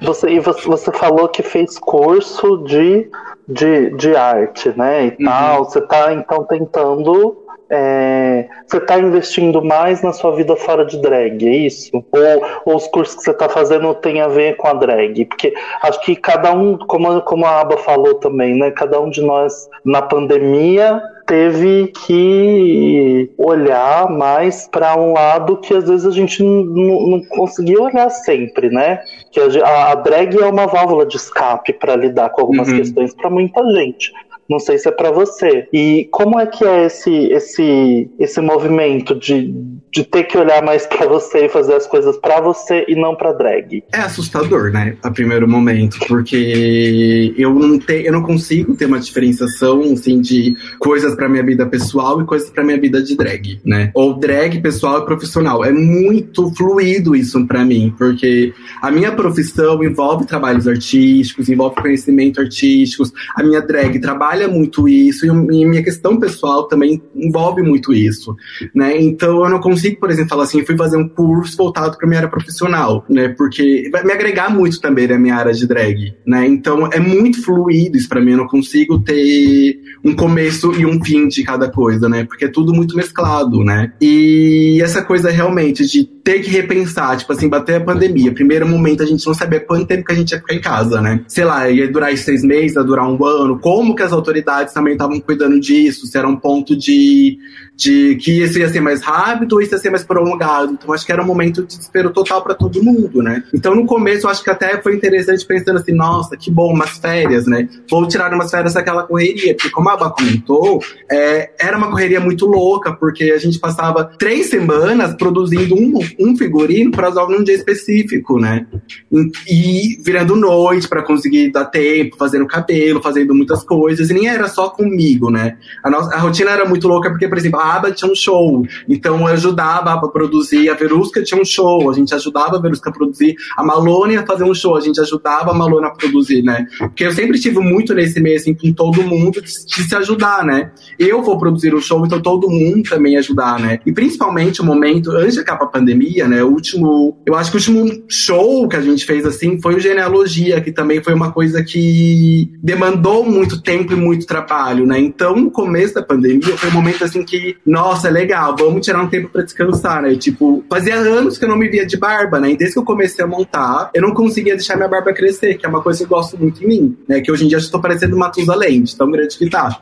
[0.03, 3.09] Você, e você, você falou que fez curso de,
[3.49, 5.07] de, de arte, né?
[5.07, 5.64] E tal.
[5.64, 7.45] Você tá então tentando.
[7.70, 11.90] É, você tá investindo mais na sua vida fora de drag, é isso?
[11.94, 15.24] Ou, ou os cursos que você tá fazendo tem a ver com a drag?
[15.24, 15.52] Porque
[15.83, 18.70] acho que cada um, como, como a Aba falou também, né?
[18.70, 25.88] Cada um de nós na pandemia teve que olhar mais para um lado que às
[25.88, 29.00] vezes a gente não, conseguia olhar sempre, né?
[29.33, 32.76] Que a- a drag é uma válvula de escape para lidar com algumas Uhum.
[32.76, 34.12] questões para muita gente.
[34.48, 35.68] Não sei se é para você.
[35.72, 39.52] E como é que é esse esse esse movimento de,
[39.92, 43.14] de ter que olhar mais para você e fazer as coisas para você e não
[43.14, 43.82] para drag?
[43.92, 44.96] É assustador, né?
[45.02, 50.56] A primeiro momento, porque eu não tenho, eu não consigo ter uma diferenciação assim de
[50.78, 53.90] coisas pra minha vida pessoal e coisas pra minha vida de drag, né?
[53.94, 55.64] Ou drag pessoal e profissional.
[55.64, 62.40] É muito fluido isso pra mim, porque a minha profissão envolve trabalhos artísticos, envolve conhecimento
[62.40, 63.12] artísticos.
[63.35, 68.37] A minha drag trabalha muito isso e minha questão pessoal também envolve muito isso,
[68.75, 69.01] né?
[69.01, 72.20] Então eu não consigo, por exemplo, falar assim, fui fazer um curso voltado para minha
[72.20, 73.29] área profissional, né?
[73.29, 76.46] Porque vai me agregar muito também na minha área de drag, né?
[76.46, 81.03] Então é muito fluido isso para mim, eu não consigo ter um começo e um
[81.03, 82.25] fim de cada coisa, né?
[82.25, 83.92] Porque é tudo muito mesclado, né?
[84.01, 88.34] E essa coisa realmente de ter que repensar, tipo assim, bater a pandemia.
[88.34, 91.00] Primeiro momento a gente não sabia quanto tempo que a gente ia ficar em casa,
[91.00, 91.20] né?
[91.28, 93.60] Sei lá, ia durar esses seis meses, ia durar um ano.
[93.60, 96.04] Como que as autoridades também estavam cuidando disso?
[96.04, 97.38] Se era um ponto de,
[97.76, 100.72] de que isso ia ser mais rápido ou isso ia ser mais prolongado.
[100.72, 103.44] Então acho que era um momento de desespero total para todo mundo, né?
[103.52, 107.46] Então no começo acho que até foi interessante pensando assim, nossa, que bom, umas férias,
[107.46, 107.68] né?
[107.90, 112.20] Vou tirar umas férias daquela correria, porque como a Aba comentou, é, era uma correria
[112.20, 117.44] muito louca, porque a gente passava três semanas produzindo um, um figurino para usar num
[117.44, 118.66] dia específico, né?
[119.12, 124.28] E, e virando noite para conseguir dar tempo, fazendo cabelo, fazendo muitas coisas, e nem
[124.28, 125.58] era só comigo, né?
[125.82, 129.20] A, nossa, a rotina era muito louca, porque, por exemplo, a tinha um show, então
[129.20, 132.90] eu ajudava a a produzir, a Verusca tinha um show, a gente ajudava a Verusca
[132.90, 136.42] a produzir, a Malone a fazer um show, a gente ajudava a Malone a produzir,
[136.42, 136.66] né?
[136.79, 140.44] Porque eu sempre tive muito nesse meio, assim, com todo mundo de, de se ajudar,
[140.44, 140.70] né?
[140.98, 143.81] Eu vou produzir o show, então todo mundo também ajudar, né?
[143.85, 146.42] E principalmente o momento, antes de acabar a pandemia, né?
[146.42, 149.81] O último, eu acho que o último show que a gente fez, assim, foi o
[149.81, 154.98] Genealogia, que também foi uma coisa que demandou muito tempo e muito trabalho, né?
[154.98, 159.03] Então, no começo da pandemia, foi um momento, assim, que, nossa, é legal, vamos tirar
[159.03, 160.14] um tempo pra descansar, né?
[160.16, 162.51] Tipo, fazia anos que eu não me via de barba, né?
[162.51, 165.66] E desde que eu comecei a montar, eu não conseguia deixar minha barba crescer, que
[165.66, 167.21] é uma coisa que eu gosto muito em mim, né?
[167.21, 169.81] Que hoje em dia eu estou parecendo Matusalém, de tão grande que tá.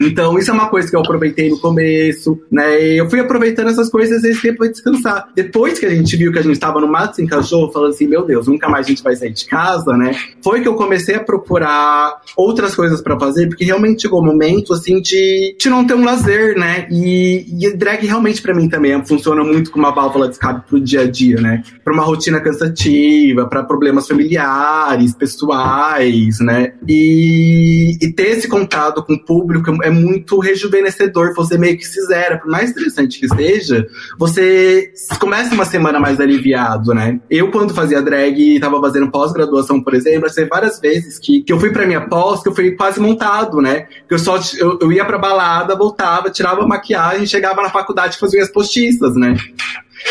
[0.00, 2.82] Então, isso é uma coisa que eu aproveitei no começo, né?
[2.82, 5.28] E eu fui aproveitando essas coisas esse tempo pra descansar.
[5.34, 8.06] Depois que a gente viu que a gente estava no mato sem cachorro, falando assim,
[8.06, 10.16] meu Deus, nunca mais a gente vai sair de casa, né?
[10.42, 14.26] Foi que eu comecei a procurar outras coisas para fazer, porque realmente chegou o um
[14.26, 16.86] momento, assim, de, de não ter um lazer, né?
[16.90, 20.80] E, e drag realmente para mim também funciona muito como uma válvula de escape pro
[20.80, 21.62] dia a dia, né?
[21.82, 26.74] Pra uma rotina cansativa, para problemas familiares, pessoais, né?
[26.88, 32.00] E, e ter esse contato com o público é muito rejuvenescedor, você meio que se
[32.06, 33.86] zera, por mais interessante que seja,
[34.18, 37.20] você começa uma semana mais aliviado, né?
[37.30, 41.52] Eu, quando fazia drag e tava fazendo pós-graduação, por exemplo, sei várias vezes que, que
[41.52, 43.86] eu fui pra minha pós, que eu fui quase montado, né?
[44.08, 46.66] Que eu só eu, eu ia pra balada, voltava, tirava
[47.04, 49.36] a maquiagem, chegava na faculdade fazia as postiças, né?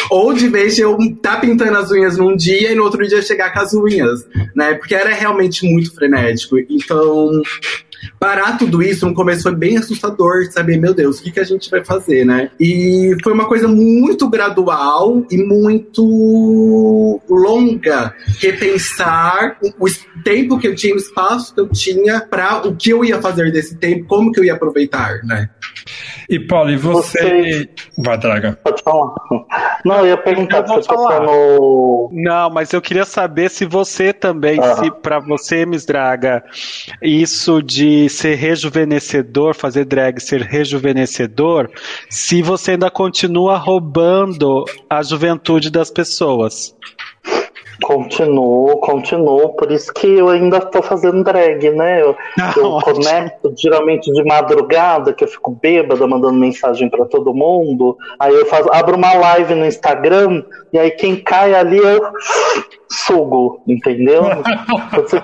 [0.09, 3.53] Ou de vez eu tá pintando as unhas num dia e no outro dia chegar
[3.53, 4.25] com as unhas,
[4.55, 4.73] né?
[4.75, 6.57] Porque era realmente muito frenético.
[6.57, 7.41] Então,
[8.19, 11.43] parar tudo isso no começo foi bem assustador, saber, meu Deus, o que, que a
[11.43, 12.49] gente vai fazer, né?
[12.59, 19.87] E foi uma coisa muito gradual e muito longa repensar o
[20.23, 23.51] tempo que eu tinha, o espaço que eu tinha para o que eu ia fazer
[23.51, 25.49] desse tempo, como que eu ia aproveitar, né?
[26.29, 27.19] E Paulo, você...
[27.19, 27.69] você...
[27.97, 28.59] Vai, Draga.
[28.63, 29.13] Pode falar.
[29.83, 32.09] Não, eu ia perguntar eu se você no...
[32.11, 36.43] Não, mas eu queria saber se você também, se para você, Miss Draga,
[37.01, 41.69] isso de ser rejuvenescedor, fazer drag ser rejuvenescedor,
[42.09, 46.75] se você ainda continua roubando a juventude das pessoas.
[47.81, 52.01] Continuo, continuo, por isso que eu ainda tô fazendo drag, né?
[52.01, 57.33] Eu, Ah, eu conecto geralmente de madrugada, que eu fico bêbada, mandando mensagem pra todo
[57.33, 57.97] mundo.
[58.19, 62.01] Aí eu faço, abro uma live no Instagram, e aí quem cai ali eu
[62.93, 64.23] sugo, entendeu?
[64.93, 65.19] Você,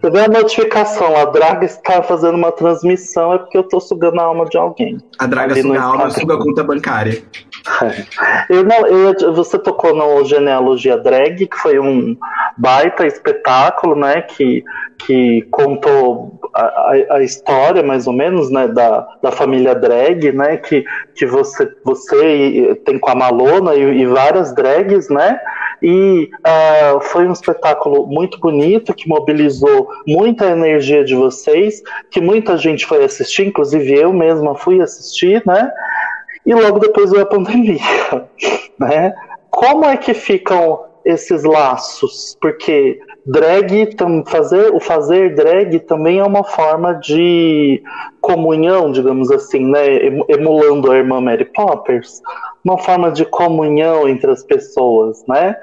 [0.00, 4.20] você vê a notificação, a Draga está fazendo uma transmissão, é porque eu tô sugando
[4.20, 4.98] a alma de alguém.
[5.18, 6.20] A draga suga a alma, Instagram.
[6.20, 7.22] suga a conta bancária.
[8.50, 12.14] Eu não, eu- você tocou no Genealogia Drag, que foi um
[12.58, 14.20] baita espetáculo, né?
[14.22, 14.62] Que,
[14.98, 18.68] que contou a, a- história, mais ou menos, né?
[18.68, 20.58] Da, da família drag, né?
[20.58, 25.38] Que, que você, você tem com a Malona e, e várias drags, né?
[25.86, 32.56] E ah, foi um espetáculo muito bonito que mobilizou muita energia de vocês, que muita
[32.56, 35.70] gente foi assistir, inclusive eu mesma fui assistir, né?
[36.46, 37.80] e logo depois veio a pandemia,
[38.78, 39.14] né?
[39.50, 42.36] Como é que ficam esses laços?
[42.40, 47.82] Porque drag, fazer, o fazer drag também é uma forma de
[48.24, 49.96] comunhão, digamos assim, né?
[50.06, 52.22] Em- Emulando a irmã Mary Poppers,
[52.64, 55.54] uma forma de comunhão entre as pessoas, né?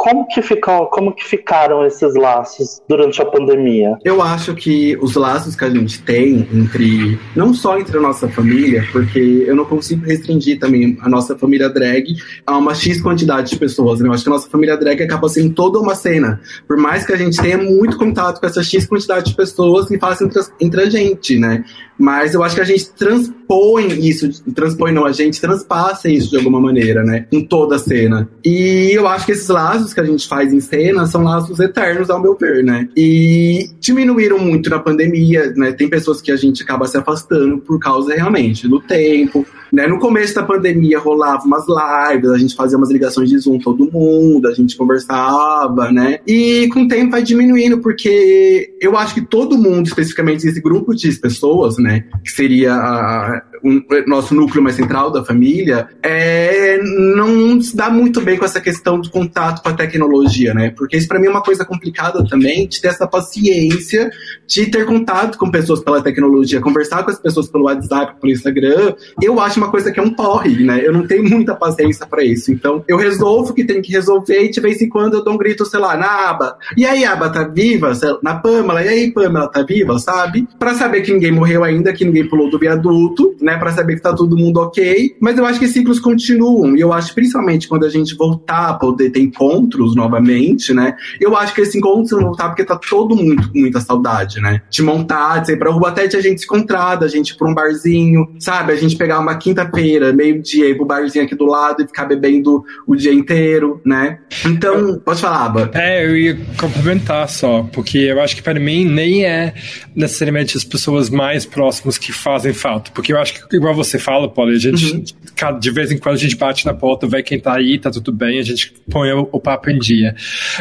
[0.00, 3.98] Como que ficam, como que ficaram esses laços durante a pandemia?
[4.02, 8.26] Eu acho que os laços que a gente tem entre, não só entre a nossa
[8.26, 13.50] família, porque eu não consigo restringir também a nossa família drag a uma X quantidade
[13.50, 14.08] de pessoas, né?
[14.08, 16.40] Eu acho que a nossa família drag acaba sendo toda uma cena.
[16.66, 19.98] Por mais que a gente tenha muito contato com essa X quantidade de pessoas que
[19.98, 21.62] fazem entre, entre a gente, né?
[22.00, 26.38] Mas eu acho que a gente transpõe isso, transpõe não, a gente transpassa isso de
[26.38, 27.26] alguma maneira, né?
[27.30, 28.26] Em toda a cena.
[28.42, 32.10] E eu acho que esses laços que a gente faz em cena são laços eternos,
[32.10, 32.88] ao meu ver, né?
[32.96, 35.72] E diminuíram muito na pandemia, né?
[35.72, 39.86] Tem pessoas que a gente acaba se afastando por causa realmente do tempo, né?
[39.86, 43.90] No começo da pandemia rolava umas lives, a gente fazia umas ligações de Zoom todo
[43.90, 46.18] mundo, a gente conversava, né?
[46.26, 50.94] E com o tempo vai diminuindo, porque eu acho que todo mundo, especificamente esse grupo
[50.94, 52.04] de pessoas, né?
[52.24, 57.90] Que seria a- um- o nosso núcleo mais central da família, é, não se dá
[57.90, 60.70] muito bem com essa questão do contato com a tecnologia, né?
[60.76, 64.10] Porque isso pra mim é uma coisa complicada também, de ter essa paciência
[64.46, 68.94] de ter contato com pessoas pela tecnologia, conversar com as pessoas pelo WhatsApp, pelo Instagram,
[69.22, 70.80] eu acho uma coisa que é um porre, né?
[70.84, 72.50] Eu não tenho muita paciência pra isso.
[72.50, 75.34] Então, eu resolvo o que tem que resolver e de vez em quando eu dou
[75.34, 76.56] um grito, sei lá, na aba.
[76.76, 77.92] E aí, aba, tá viva?
[78.22, 80.48] Na Pamela, e aí, Pamela, tá viva, sabe?
[80.58, 83.56] Pra saber que ninguém morreu ainda, que ninguém pulou do viaduto, né?
[83.56, 85.16] Pra saber que tá todo mundo ok.
[85.20, 86.76] Mas eu acho que ciclos continuam.
[86.76, 90.96] E eu acho, principalmente, quando a gente voltar a poder ter encontros novamente, né?
[91.20, 94.62] Eu acho que esses encontros vão voltar porque tá todo mundo com muita saudade, né?
[94.70, 97.36] De montar, de sair pra rua, até de a gente se encontrar, da gente ir
[97.36, 98.72] pra um barzinho, sabe?
[98.72, 102.64] A gente pegar uma quinta-feira, meio-dia, ir pro barzinho aqui do lado e ficar bebendo
[102.86, 104.18] o dia inteiro, né?
[104.46, 105.70] Então, pode falar, Aba.
[105.74, 109.52] É, eu ia complementar só, porque eu acho que para mim nem é
[109.94, 112.90] necessariamente as pessoas mais próximas que fazem falta.
[112.94, 116.14] Porque eu acho que, igual você fala, Paulo, a gente, cada- de vez em quando
[116.14, 119.10] a gente bate na porta, vê quem tá aí, tá tudo bem, a gente põe
[119.12, 120.14] o, o papo em dia.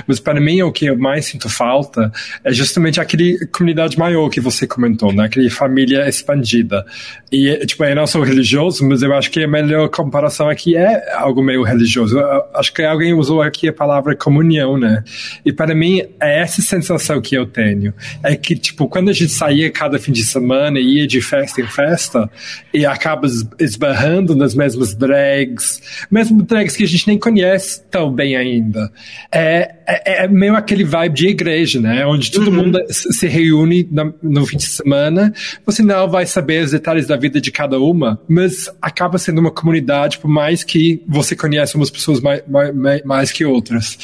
[0.08, 2.12] Mas para mim, o que eu mais sinto falta
[2.44, 5.26] é justamente aquele comunidade maior que você comentou, né?
[5.26, 6.86] Aquele família expandida.
[7.32, 10.76] E, tipo, eu não sou religioso, religioso, mas eu acho que a melhor comparação aqui
[10.76, 12.18] é algo meio religioso.
[12.18, 15.04] Eu acho que alguém usou aqui a palavra comunhão, né?
[15.46, 17.94] E para mim, é essa sensação que eu tenho.
[18.24, 21.62] É que, tipo, quando a gente saía cada fim de semana e ia de festa
[21.62, 22.30] em festa
[22.74, 23.28] e acaba
[23.60, 28.92] esbarrando nas mesmas drags, mesmo drags que a gente nem conhece tão bem ainda,
[29.32, 32.06] é, é, é meio aquele vibe de igreja, né?
[32.06, 32.58] Onde todo uhum.
[32.58, 33.90] mundo se reúne
[34.22, 35.34] no fim de semana.
[35.66, 39.52] Você não vai saber os detalhes da vida de cada uma, mas acaba sendo uma
[39.52, 43.98] comunidade, por mais que você conheça umas pessoas mais, mais, mais que outras.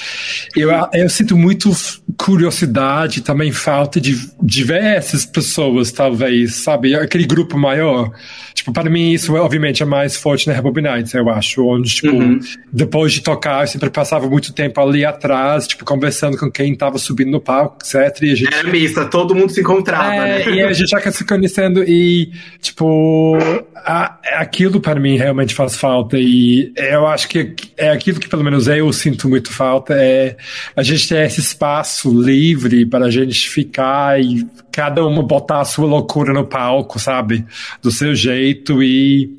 [0.55, 1.71] Eu, eu sinto muito
[2.17, 6.95] curiosidade, também falta de, de ver essas pessoas, talvez, sabe?
[6.95, 8.11] Aquele grupo maior.
[8.53, 11.65] Tipo, para mim, isso obviamente é mais forte na Nights, eu acho.
[11.65, 12.39] Onde, tipo, uhum.
[12.71, 16.97] depois de tocar, eu sempre passava muito tempo ali atrás, tipo, conversando com quem tava
[16.97, 18.21] subindo no palco, etc.
[18.21, 18.53] E a gente...
[18.53, 20.55] Era mista, todo mundo se encontrava, é, né?
[20.55, 23.37] E a gente já se conhecendo e, tipo,
[23.75, 26.17] a, aquilo para mim realmente faz falta.
[26.17, 30.37] E eu acho que é aquilo que pelo menos eu sinto muito falta, é
[30.75, 35.65] a gente ter esse espaço livre para a gente ficar e cada uma botar a
[35.65, 37.45] sua loucura no palco, sabe?
[37.81, 39.35] Do seu jeito e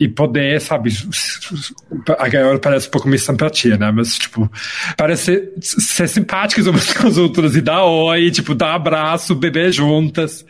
[0.00, 0.90] e poder, sabe,
[2.18, 3.90] agora parece um pouco minha simpatia, né?
[3.90, 4.50] Mas, tipo,
[4.96, 10.44] parece ser simpáticas umas com as outras e dar oi, tipo, dar abraço, beber juntas.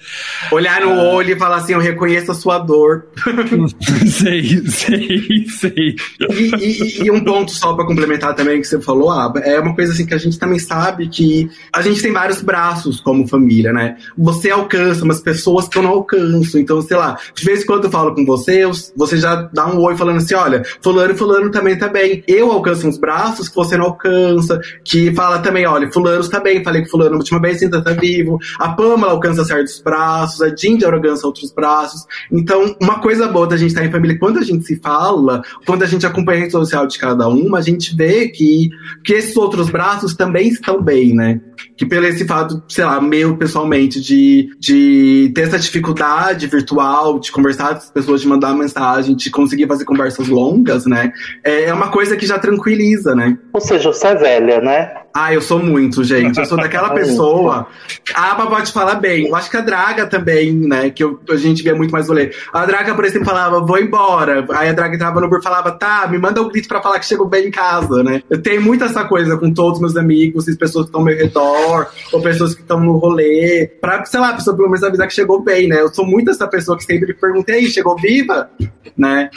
[0.51, 3.07] Olhar no olho e falar assim, eu reconheço a sua dor.
[4.07, 5.97] sei, sei, sei.
[6.31, 9.75] E, e, e um ponto só para complementar também que você falou, Aba, é uma
[9.75, 13.73] coisa assim que a gente também sabe que a gente tem vários braços como família,
[13.73, 13.97] né?
[14.17, 16.59] Você alcança umas pessoas que eu não alcanço.
[16.59, 18.63] Então, sei lá, de vez em quando eu falo com você,
[18.97, 22.25] você já dá um oi falando assim: olha, fulano e fulano também tá bem.
[22.27, 26.63] Eu alcanço uns braços que você não alcança, que fala também, olha, fulano está bem,
[26.63, 28.39] falei que fulano a última vez ainda tá vivo.
[28.57, 32.07] A Pamela alcança certos braços, a Ginger alcança outros braços.
[32.31, 35.83] Então, uma coisa boa da gente estar em família, quando a gente se fala, quando
[35.83, 38.71] a gente acompanha a rede social de cada uma, a gente vê que,
[39.05, 41.41] que esses outros braços também estão bem, né?
[41.77, 47.33] Que pelo esse fato, sei lá, meu pessoalmente, de, de ter essa dificuldade virtual, de
[47.33, 51.11] conversar com as pessoas, de mandar mensagem, de conseguir fazer conversas longas, né?
[51.45, 53.37] É, é uma coisa que já tranquiliza, né?
[53.53, 55.08] Ou seja, você é velha, né?
[55.21, 56.39] Ah, eu sou muito, gente.
[56.39, 57.67] Eu sou daquela pessoa.
[58.15, 59.27] A Aba pode falar bem.
[59.27, 60.91] Eu acho que a Draga também, né?
[60.91, 62.31] Que eu, a gente via muito mais rolê.
[62.53, 64.47] A Draga, por exemplo, falava, vou embora.
[64.53, 67.01] Aí a Draga entrava no Uber e falava, tá, me manda um grito pra falar
[67.01, 68.23] que chegou bem em casa, né?
[68.31, 71.17] Eu tenho muito essa coisa com todos meus amigos, as pessoas que estão ao meu
[71.17, 73.67] redor, ou pessoas que estão no rolê.
[73.81, 75.81] Pra, sei lá, a pessoa pelo menos avisar que chegou bem, né?
[75.81, 78.49] Eu sou muito essa pessoa que sempre pergunta, aí, chegou viva?
[78.97, 79.31] Né?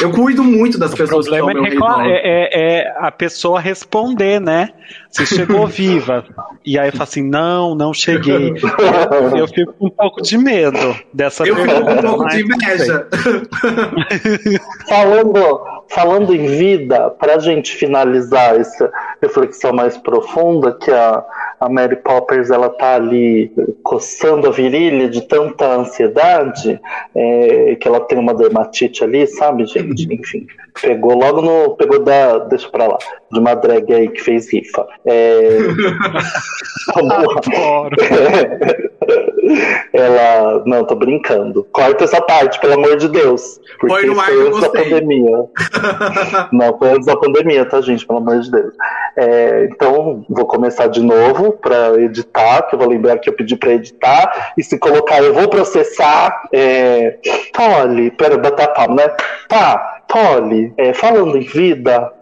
[0.00, 2.06] Eu cuido muito das o pessoas que estão ao meu redor.
[2.06, 4.70] É, é, é a pessoa responder, né?
[5.10, 6.24] Você chegou viva.
[6.64, 8.54] E aí eu falo assim: não, não cheguei.
[9.36, 11.80] Eu, fico com um pouco de medo dessa eu pergunta.
[11.80, 13.08] Eu fico com um pouco de inveja.
[14.88, 21.24] falando, falando em vida, para a gente finalizar essa reflexão mais profunda, que a,
[21.58, 26.80] a Mary Poppers ela tá ali coçando a virilha de tanta ansiedade,
[27.14, 30.06] é, que ela tem uma dermatite ali, sabe, gente?
[30.14, 30.46] Enfim,
[30.80, 31.76] pegou logo no.
[31.76, 32.38] Pegou da.
[32.38, 32.98] Deixa pra lá.
[33.30, 34.86] De uma drag aí que fez rifa.
[35.04, 35.58] É,
[39.92, 40.62] ela.
[40.66, 41.66] Não, tô brincando.
[41.72, 43.60] Corta essa parte, pelo amor de Deus.
[43.78, 45.36] Porque foi no ar foi antes da pandemia.
[46.52, 48.06] não, foi antes da pandemia, tá, gente?
[48.06, 48.74] Pelo amor de Deus.
[49.16, 53.56] É, então, vou começar de novo para editar, que eu vou lembrar que eu pedi
[53.56, 54.52] para editar.
[54.56, 56.42] E se colocar, eu vou processar.
[56.52, 57.18] É...
[57.52, 59.08] Polly, pera, bater a palma, né?
[59.48, 62.12] Tá, Polly, é, falando em vida,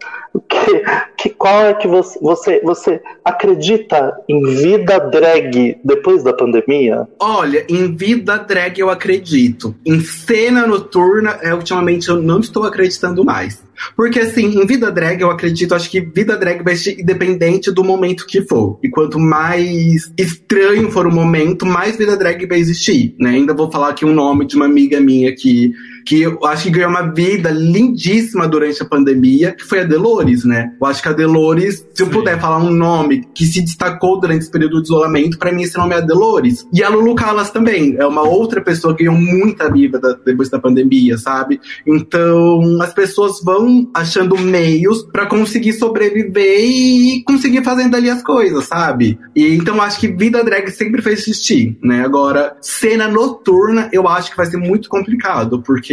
[0.47, 0.83] que,
[1.17, 7.07] que, qual é que você, você, você acredita em vida drag depois da pandemia?
[7.19, 9.75] Olha, em vida drag eu acredito.
[9.85, 13.63] Em cena noturna, é, ultimamente eu não estou acreditando mais.
[13.95, 17.83] Porque, assim, em vida drag, eu acredito, acho que vida drag vai ser independente do
[17.83, 18.77] momento que for.
[18.83, 23.31] E quanto mais estranho for o momento, mais vida drag vai existir, né?
[23.31, 25.71] Ainda vou falar aqui um nome de uma amiga minha que
[26.05, 30.43] que eu acho que ganhou uma vida lindíssima durante a pandemia, que foi a Delores,
[30.43, 30.71] né?
[30.79, 34.43] Eu acho que a Delores, se eu puder falar um nome que se destacou durante
[34.43, 36.67] esse período de isolamento, para mim esse nome é a Delores.
[36.73, 40.49] E a Lulu Callas também, é uma outra pessoa que ganhou muita vida da, depois
[40.49, 41.59] da pandemia, sabe?
[41.85, 48.65] Então, as pessoas vão achando meios para conseguir sobreviver e conseguir fazendo ali as coisas,
[48.65, 49.19] sabe?
[49.35, 52.03] E então acho que vida drag sempre fez existir, né?
[52.03, 55.88] Agora, cena noturna, eu acho que vai ser muito complicado, porque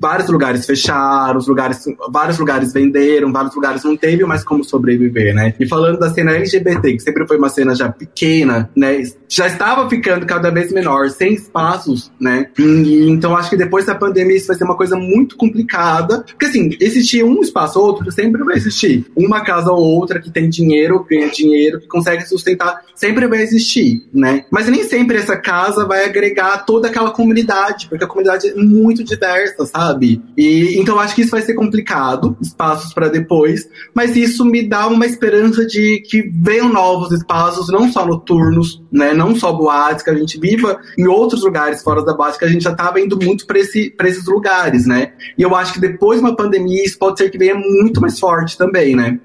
[0.00, 5.34] vários lugares fecharam, os lugares, vários lugares venderam, vários lugares não teve mais como sobreviver,
[5.34, 5.54] né?
[5.58, 9.02] E falando da cena LGBT, que sempre foi uma cena já pequena, né?
[9.28, 12.48] Já estava ficando cada vez menor, sem espaços, né?
[12.58, 16.22] E, então acho que depois da pandemia isso vai ser uma coisa muito complicada.
[16.22, 19.06] Porque assim, existir um espaço ou outro sempre vai existir.
[19.16, 24.02] Uma casa ou outra que tem dinheiro, ganha dinheiro, que consegue sustentar, sempre vai existir,
[24.12, 24.44] né?
[24.50, 29.04] Mas nem sempre essa casa vai agregar toda aquela comunidade, porque a comunidade é muito
[29.14, 30.22] diversa, sabe?
[30.36, 34.86] E então acho que isso vai ser complicado, espaços para depois, mas isso me dá
[34.86, 39.12] uma esperança de que venham novos espaços, não só noturnos, né?
[39.12, 42.48] Não só boates, que a gente viva em outros lugares fora da boate, que a
[42.48, 45.12] gente já estava indo muito para esse, esses lugares, né?
[45.36, 48.18] E eu acho que depois de uma pandemia, isso pode ser que venha muito mais
[48.18, 49.18] forte também, né?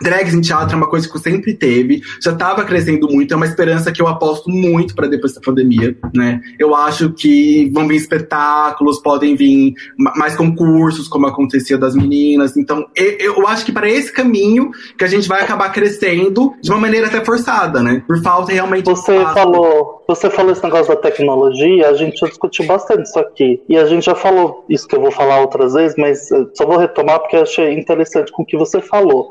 [0.00, 3.46] Drags em teatro é uma coisa que sempre teve, já estava crescendo muito, é uma
[3.46, 6.40] esperança que eu aposto muito para depois da pandemia, né?
[6.58, 12.56] Eu acho que vão vir espetáculos, podem vir mais concursos, como acontecia das meninas.
[12.56, 16.80] Então, eu acho que para esse caminho que a gente vai acabar crescendo de uma
[16.80, 18.02] maneira até forçada, né?
[18.06, 22.26] Por falta realmente Você de falou, você falou esse negócio da tecnologia, a gente já
[22.26, 23.62] discutiu bastante isso aqui.
[23.68, 26.76] E a gente já falou isso que eu vou falar outras vezes, mas só vou
[26.76, 29.28] retomar porque eu achei interessante com o que você falou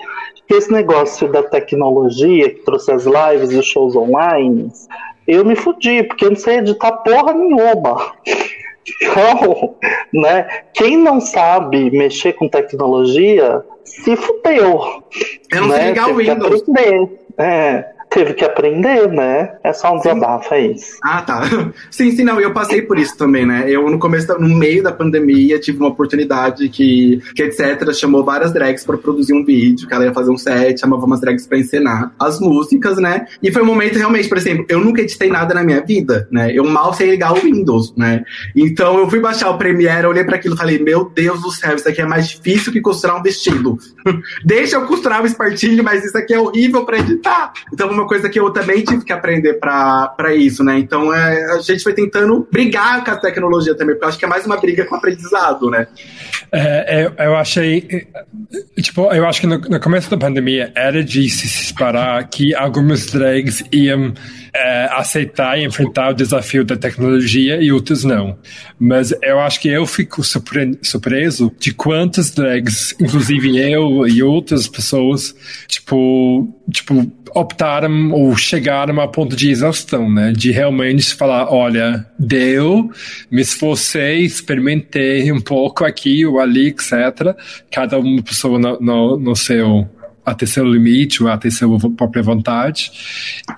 [0.48, 4.72] que esse negócio da tecnologia que trouxe as lives e os shows online,
[5.28, 8.14] eu me fudi, porque eu não sei editar porra nenhuma.
[9.02, 9.78] Então,
[10.14, 15.04] né, quem não sabe mexer com tecnologia, se fudeu.
[15.50, 15.78] Eu não né?
[15.78, 16.64] sei ligar o Windows.
[17.38, 19.54] É, teve que aprender, né?
[19.64, 20.98] É só um desabafo, é isso.
[21.04, 21.42] Ah, tá.
[21.90, 23.66] Sim, sim, não, eu passei por isso também, né?
[23.68, 28.54] Eu, no começo, no meio da pandemia, tive uma oportunidade que, que etc., chamou várias
[28.54, 31.58] drags para produzir um vídeo, que ela ia fazer um set, chamava umas drags para
[31.58, 33.26] encenar as músicas, né?
[33.42, 36.52] E foi um momento, realmente, por exemplo, eu nunca editei nada na minha vida, né?
[36.54, 38.24] Eu mal sei ligar o Windows, né?
[38.56, 41.76] Então, eu fui baixar o Premiere, olhei para aquilo e falei, meu Deus do céu,
[41.76, 43.78] isso aqui é mais difícil que costurar um vestido.
[44.46, 47.54] Deixa eu costurar um espartilho, mas isso aqui é horrível para editar.
[47.72, 50.78] Então, uma coisa que eu também tive que aprender para isso, né?
[50.78, 54.26] Então é, a gente foi tentando brigar com a tecnologia também, porque eu acho que
[54.26, 55.88] é mais uma briga com o aprendizado, né?
[56.52, 58.08] É, eu, eu achei.
[58.80, 63.08] Tipo, eu acho que no, no começo da pandemia era de se esperar que algumas
[63.08, 64.14] drags iam
[64.56, 68.38] é, aceitar e enfrentar o desafio da tecnologia e outros não.
[68.80, 74.68] Mas eu acho que eu fico surpre surpreso de quantas drags, inclusive eu e outras
[74.68, 75.36] pessoas,
[75.68, 80.32] tipo, tipo, optaram ou chegaram a ponto de exaustão, né?
[80.32, 82.92] De realmente falar, olha, deu,
[83.32, 87.36] me esforcei, experimentei um pouco aqui ou ali, etc.
[87.72, 89.90] Cada uma pessoa no, no, no seu
[90.26, 92.92] até seu limite ou até sua própria vontade.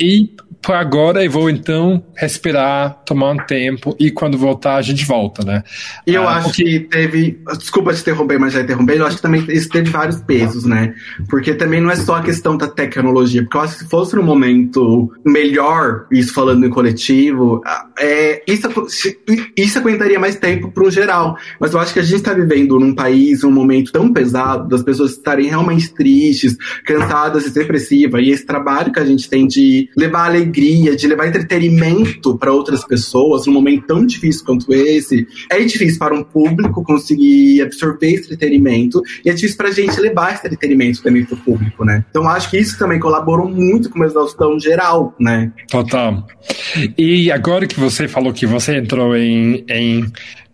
[0.01, 0.31] E
[0.65, 5.45] por agora eu vou então respirar, tomar um tempo e quando voltar a gente volta,
[5.45, 5.63] né?
[6.07, 6.63] E eu ah, acho porque...
[6.63, 7.39] que teve.
[7.59, 8.97] Desculpa te interromper, mas já interromper.
[8.97, 10.95] Eu acho que também isso teve vários pesos, né?
[11.29, 13.43] Porque também não é só a questão da tecnologia.
[13.43, 17.61] Porque eu acho que se fosse no momento melhor, isso falando em coletivo,
[17.99, 18.67] é, isso,
[19.55, 21.37] isso aguentaria mais tempo para um geral.
[21.59, 24.81] Mas eu acho que a gente está vivendo num país, um momento tão pesado, das
[24.81, 28.21] pessoas estarem realmente tristes, cansadas e depressivas.
[28.23, 32.51] E esse trabalho que a gente tem de levar alegria alegria, de levar entretenimento para
[32.51, 38.13] outras pessoas num momento tão difícil quanto esse, é difícil para um público conseguir absorver
[38.13, 41.83] esse entretenimento e é difícil para a gente levar esse entretenimento também para o público,
[41.83, 42.05] né?
[42.09, 45.51] Então acho que isso também colaborou muito com uma exaustão geral, né?
[45.69, 46.25] Total.
[46.97, 50.05] E agora que você falou que você entrou em, em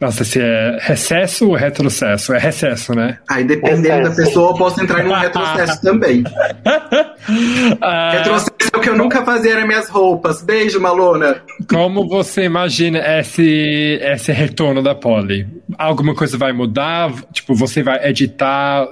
[0.02, 2.34] não sei se é recesso ou retrocesso.
[2.34, 3.20] É recesso, né?
[3.30, 4.10] Aí, dependendo recesso.
[4.10, 6.24] da pessoa, eu posso entrar em um retrocesso também.
[6.24, 8.12] uh...
[8.12, 10.42] Retrocesso é o que eu nunca fazia nas minhas roupas.
[10.42, 11.44] Beijo, Malona.
[11.70, 15.46] Como você imagina esse, esse retorno da Polly?
[15.78, 17.14] Alguma coisa vai mudar?
[17.32, 18.88] Tipo, você vai editar?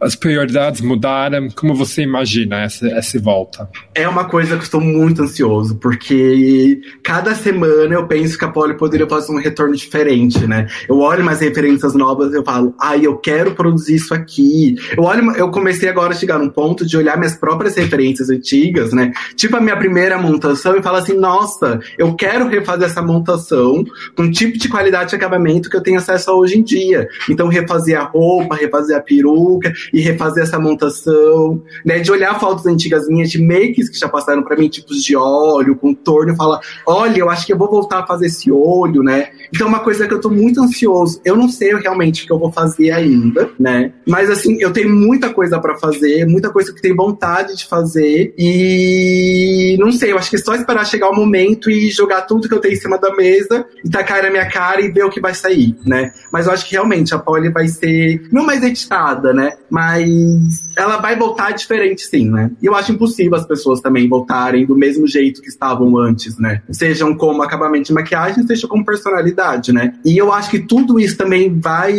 [0.00, 1.48] As prioridades mudaram?
[1.50, 3.68] Como você imagina essa, essa volta?
[3.94, 8.48] É uma coisa que eu estou muito ansioso, porque cada semana eu penso que a
[8.48, 10.66] Polly poderia fazer um retorno diferente né?
[10.88, 14.76] Eu olho mais referências novas e eu falo, ai, ah, eu quero produzir isso aqui.
[14.96, 18.92] Eu olho, eu comecei agora a chegar num ponto de olhar minhas próprias referências antigas,
[18.92, 19.12] né?
[19.36, 23.84] Tipo a minha primeira montação e falar assim, nossa, eu quero refazer essa montação
[24.16, 27.08] com um tipo de qualidade de acabamento que eu tenho acesso hoje em dia.
[27.28, 31.98] Então, refazer a roupa, refazer a peruca e refazer essa montação, né?
[31.98, 35.76] De olhar fotos antigas minhas de makes que já passaram para mim, tipos de óleo,
[35.76, 39.30] contorno, e falar, olha, eu acho que eu vou voltar a fazer esse olho, né?
[39.54, 41.20] Então, uma coisa que eu tô muito ansioso.
[41.24, 43.92] Eu não sei realmente o que eu vou fazer ainda, né?
[44.06, 48.34] Mas assim, eu tenho muita coisa para fazer, muita coisa que tenho vontade de fazer.
[48.38, 49.47] E
[49.78, 52.54] não sei, eu acho que é só esperar chegar o momento e jogar tudo que
[52.54, 55.20] eu tenho em cima da mesa e tacar na minha cara e ver o que
[55.20, 56.12] vai sair, né?
[56.32, 59.52] Mas eu acho que realmente a Polly vai ser, não mais editada, né?
[59.70, 62.50] Mas ela vai voltar diferente sim, né?
[62.62, 66.62] E eu acho impossível as pessoas também voltarem do mesmo jeito que estavam antes, né?
[66.70, 69.94] Sejam como acabamento de maquiagem, seja como personalidade, né?
[70.04, 71.94] E eu acho que tudo isso também vai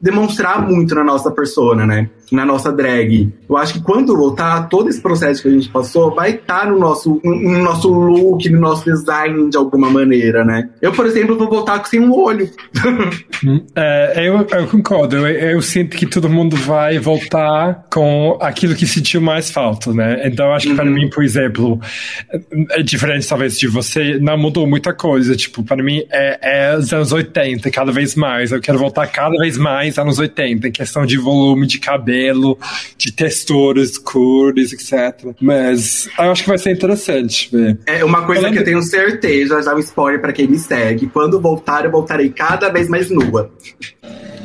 [0.00, 2.08] demonstrar muito na nossa persona, né?
[2.32, 3.32] Na nossa drag.
[3.48, 6.66] Eu acho que quando voltar, todo esse processo que a gente passou vai estar tá
[6.66, 10.68] no, nosso, no nosso look, no nosso design de alguma maneira, né?
[10.82, 12.50] Eu, por exemplo, vou voltar sem um olho.
[13.76, 15.16] é, eu, eu, concordo.
[15.16, 20.22] Eu, eu, sinto que todo mundo vai voltar com aquilo que sentiu mais falta, né?
[20.24, 20.76] Então, acho que uhum.
[20.76, 21.78] para mim, por exemplo,
[22.70, 25.36] é diferente talvez de você, não mudou muita coisa.
[25.36, 28.50] Tipo, para mim é, é os anos 80, cada vez mais.
[28.50, 32.58] Eu quero voltar cada vez mais anos 80, em questão de volume de cabelo,
[32.96, 35.34] de texturas, cores, etc.
[35.40, 37.78] Mas eu acho que vai ser interessante ver.
[37.86, 38.54] É uma coisa Falando...
[38.54, 41.06] que eu tenho certeza, já um spoiler para quem me segue.
[41.06, 43.50] Quando voltar, eu voltarei cada vez mais nua.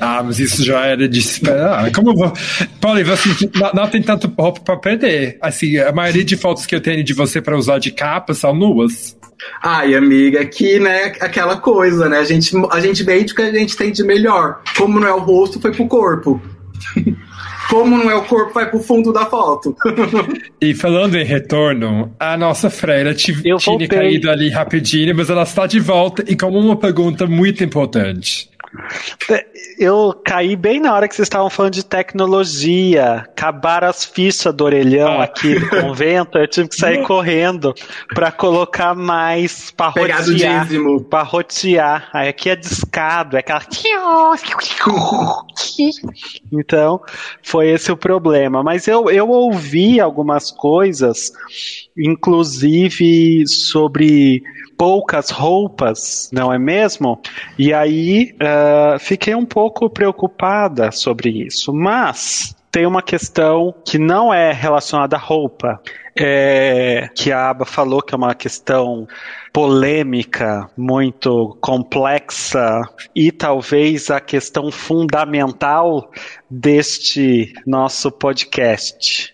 [0.02, 1.92] Ah, mas isso já era de esperar.
[1.92, 2.34] Como eu vou.
[2.82, 5.38] Paulo, você não, não tem tanto roupa para perder.
[5.40, 8.56] Assim, a maioria de fotos que eu tenho de você para usar de capa são
[8.56, 9.16] nuas.
[9.62, 12.18] Ai, amiga, aqui, né, aquela coisa, né?
[12.18, 14.62] A gente, a gente vende o que a gente tem de melhor.
[14.76, 16.42] Como não é o rosto, foi pro corpo.
[17.70, 19.76] Como não é o corpo, vai pro fundo da foto.
[20.60, 23.38] e falando em retorno, a nossa freira tinha
[23.88, 28.50] caído ali rapidinho, mas ela está de volta e com uma pergunta muito importante.
[29.82, 33.26] Eu caí bem na hora que vocês estavam falando de tecnologia.
[33.28, 35.24] Acabaram as fichas do orelhão ah.
[35.24, 36.38] aqui do convento.
[36.38, 37.74] Eu tive que sair correndo
[38.14, 40.68] para colocar mais para rotear.
[41.10, 42.10] Para rotear.
[42.14, 43.62] Aí aqui é discado, é aquela.
[46.52, 47.02] Então,
[47.42, 48.62] foi esse o problema.
[48.62, 51.32] Mas eu, eu ouvi algumas coisas,
[51.98, 54.44] inclusive sobre
[54.82, 57.22] poucas roupas, não é mesmo?
[57.56, 61.72] E aí uh, fiquei um pouco preocupada sobre isso.
[61.72, 65.80] Mas tem uma questão que não é relacionada à roupa,
[66.18, 69.08] é, que a Aba falou que é uma questão
[69.54, 72.82] polêmica, muito complexa
[73.16, 76.10] e talvez a questão fundamental
[76.50, 79.32] deste nosso podcast.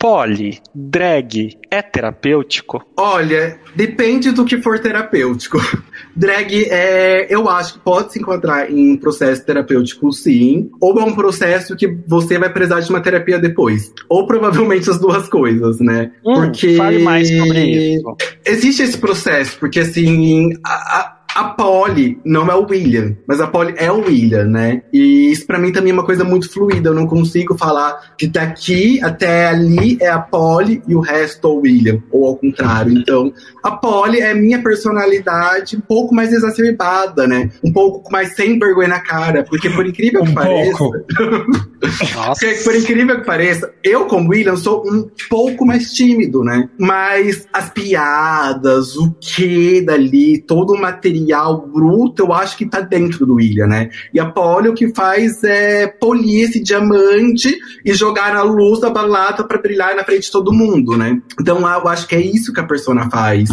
[0.00, 2.82] Poli, drag é terapêutico?
[2.96, 5.58] Olha, depende do que for terapêutico.
[6.16, 11.04] Drag é, eu acho que pode se encontrar em um processo terapêutico, sim, ou é
[11.04, 15.78] um processo que você vai precisar de uma terapia depois, ou provavelmente as duas coisas,
[15.78, 16.10] né?
[16.26, 18.16] Hum, porque fale mais sobre isso.
[18.44, 23.46] Existe esse processo, porque assim, a, a a Polly não é o William, mas a
[23.46, 24.82] Polly é o William, né?
[24.92, 26.90] E isso para mim também é uma coisa muito fluida.
[26.90, 31.50] Eu não consigo falar que daqui até ali é a Polly e o resto é
[31.50, 32.92] o William, ou ao contrário.
[32.92, 37.50] Então, a Polly é minha personalidade um pouco mais exacerbada, né?
[37.62, 40.78] Um pouco mais sem vergonha na cara, porque por incrível que um pareça.
[40.80, 46.68] porque, por incrível que pareça, eu, como William, sou um pouco mais tímido, né?
[46.78, 52.80] Mas as piadas, o que dali, todo o material material bruto, eu acho que tá
[52.80, 53.90] dentro do William, né?
[54.12, 58.90] E a Polly o que faz é polir esse diamante e jogar na luz da
[58.90, 61.20] balada para brilhar na frente de todo mundo, né?
[61.40, 63.50] Então eu acho que é isso que a persona faz.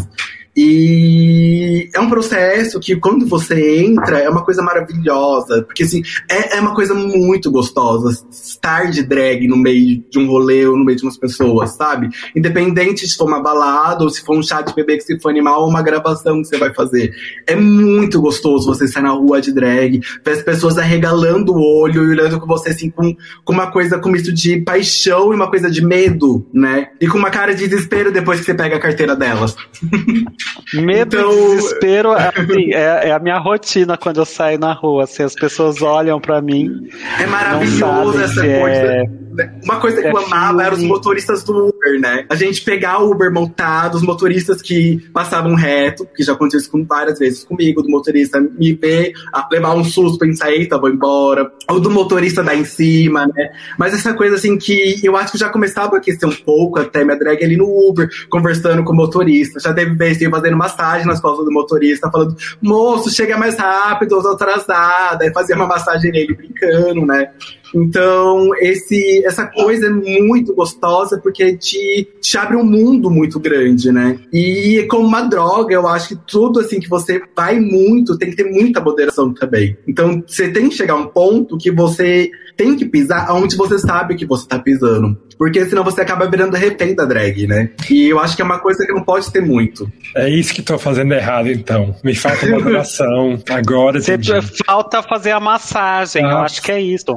[0.60, 5.62] E é um processo que, quando você entra, é uma coisa maravilhosa.
[5.62, 10.26] Porque, assim, é, é uma coisa muito gostosa estar de drag no meio de um
[10.26, 12.10] rolê ou no meio de umas pessoas, sabe?
[12.36, 15.30] Independente se for uma balada ou se for um chá de bebê que se for
[15.30, 17.14] animal ou uma gravação que você vai fazer.
[17.46, 22.04] É muito gostoso você sair na rua de drag, ver as pessoas arregalando o olho
[22.04, 25.52] e olhando com você, assim, com, com uma coisa com isso de paixão e uma
[25.52, 26.90] coisa de medo, né?
[27.00, 29.56] E com uma cara de desespero depois que você pega a carteira delas.
[30.74, 31.32] Medo então...
[31.32, 35.04] e desespero assim, é, é, a minha rotina quando eu saio na rua.
[35.04, 36.90] Assim, as pessoas olham para mim.
[37.20, 38.48] É maravilhoso essa coisa.
[38.48, 39.28] É...
[39.64, 42.26] Uma coisa que é eu amava eram os motoristas do Uber, né?
[42.30, 46.86] A gente pegar o Uber montado, os motoristas que passavam reto, que já aconteceu isso
[46.88, 49.14] várias vezes comigo, do motorista me ver,
[49.52, 51.52] levar um susto, pensar, eita, vou embora.
[51.70, 53.50] Ou do motorista dar em cima, né?
[53.78, 57.04] Mas essa coisa assim que eu acho que já começava a aquecer um pouco até
[57.04, 59.60] minha drag ali no Uber, conversando com o motorista.
[59.60, 64.16] Já teve vez que fazendo massagem nas costas do motorista, falando, moço, chega mais rápido,
[64.16, 65.24] eu tô atrasada.
[65.24, 67.32] Aí fazia uma massagem nele brincando, né?
[67.76, 73.92] Então, esse, essa coisa é muito gostosa porque te, te abre um mundo muito grande,
[73.92, 74.20] né?
[74.32, 78.36] E como uma droga, eu acho que tudo assim que você vai muito, tem que
[78.36, 79.78] ter muita moderação também.
[79.88, 83.78] Então, você tem que chegar a um ponto que você tem que pisar onde você
[83.80, 85.16] sabe que você tá pisando.
[85.38, 87.70] Porque senão você acaba virando refém da drag, né?
[87.92, 89.88] E eu acho que é uma coisa que não pode ter muito.
[90.16, 91.96] É isso que tô fazendo errado, então.
[92.04, 93.38] Me falta moderação.
[93.48, 94.32] Agora entendi.
[94.66, 96.42] falta fazer a massagem, eu Ah.
[96.42, 97.16] acho que é isso.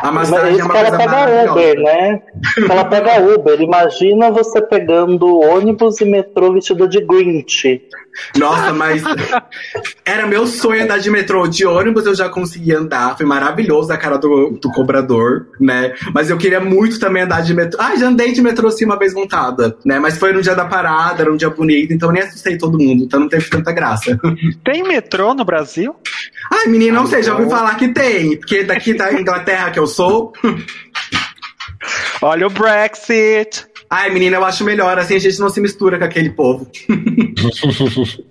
[0.00, 1.50] A Mas massagem isso é uma que ela coisa pega.
[1.52, 2.22] Uber, né?
[2.70, 3.60] Ela pega Uber.
[3.60, 7.82] Imagina você pegando ônibus e metrô vestido de Grinch.
[8.38, 9.02] Nossa, mas
[10.04, 11.48] era meu sonho andar de metrô.
[11.48, 13.16] De ônibus eu já consegui andar.
[13.16, 15.94] Foi maravilhoso a cara do, do cobrador, né?
[16.12, 17.80] Mas eu queria muito também andar de metrô.
[17.82, 19.98] Ah, já andei de metrô sim uma vez montada, né?
[19.98, 22.78] Mas foi no dia da parada, era um dia bonito, então eu nem assustei todo
[22.78, 24.18] mundo, então não teve tanta graça.
[24.64, 25.94] Tem metrô no Brasil?
[26.52, 29.86] Ai, menino, não sei, já ouvi falar que tem, porque daqui da Inglaterra que eu
[29.86, 30.32] sou.
[32.22, 33.66] Olha o Brexit.
[33.96, 36.66] Ai, menina, eu acho melhor, assim a gente não se mistura com aquele povo.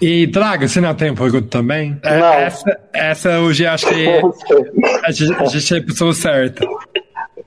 [0.00, 1.98] E, Draga, você não tem pergunta também?
[2.02, 2.32] É, Não.
[2.32, 4.08] Essa, essa hoje acho que
[5.04, 6.66] a gente, a gente é a pessoa certa.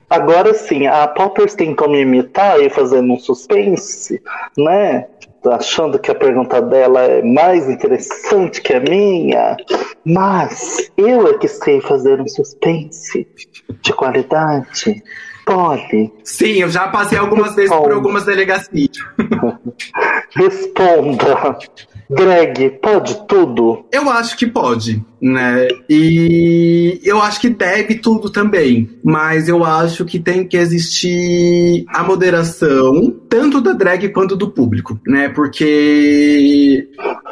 [0.08, 4.22] Agora sim, a Poppers tentou me imitar e fazendo um suspense,
[4.56, 5.06] né?
[5.50, 9.56] Achando que a pergunta dela é mais interessante que a minha.
[10.04, 13.26] Mas eu é que sei fazer um suspense
[13.82, 15.02] de qualidade.
[15.44, 16.12] Pode.
[16.22, 18.96] Sim, eu já passei algumas vezes por algumas delegacias.
[20.34, 21.58] Responda.
[22.08, 23.84] Drag, pode tudo?
[23.90, 25.68] Eu acho que pode, né?
[25.88, 28.90] E eu acho que deve tudo também.
[29.02, 35.00] Mas eu acho que tem que existir a moderação, tanto da drag quanto do público,
[35.06, 35.30] né?
[35.30, 36.86] Porque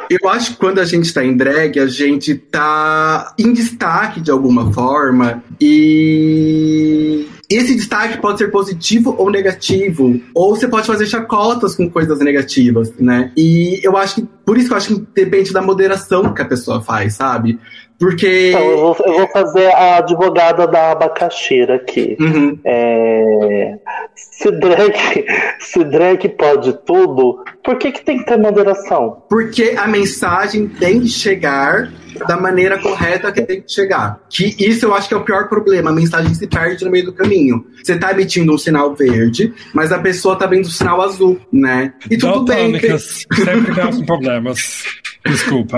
[0.09, 4.31] eu acho que quando a gente tá em drag, a gente tá em destaque de
[4.31, 5.43] alguma forma.
[5.61, 10.19] E esse destaque pode ser positivo ou negativo.
[10.33, 13.31] Ou você pode fazer chacotas com coisas negativas, né?
[13.37, 14.27] E eu acho que.
[14.45, 17.59] Por isso que eu acho que depende da moderação que a pessoa faz, sabe?
[17.99, 18.49] Porque.
[18.49, 22.17] Então, eu vou, eu vou fazer a advogada da abacaxeira aqui.
[22.19, 22.59] Uhum.
[22.65, 23.77] É,
[24.15, 25.25] se, drag,
[25.59, 29.23] se drag pode tudo, por que, que tem que ter moderação?
[29.29, 31.91] Porque a mensagem tem que chegar
[32.27, 34.19] da maneira correta que tem que chegar.
[34.29, 35.89] Que isso eu acho que é o pior problema.
[35.89, 37.65] A mensagem se perde no meio do caminho.
[37.83, 41.93] Você tá emitindo um sinal verde, mas a pessoa tá vendo o sinal azul, né?
[42.09, 42.77] E tudo bem.
[42.79, 44.83] Tem, sempre causam problemas.
[45.25, 45.77] Desculpa.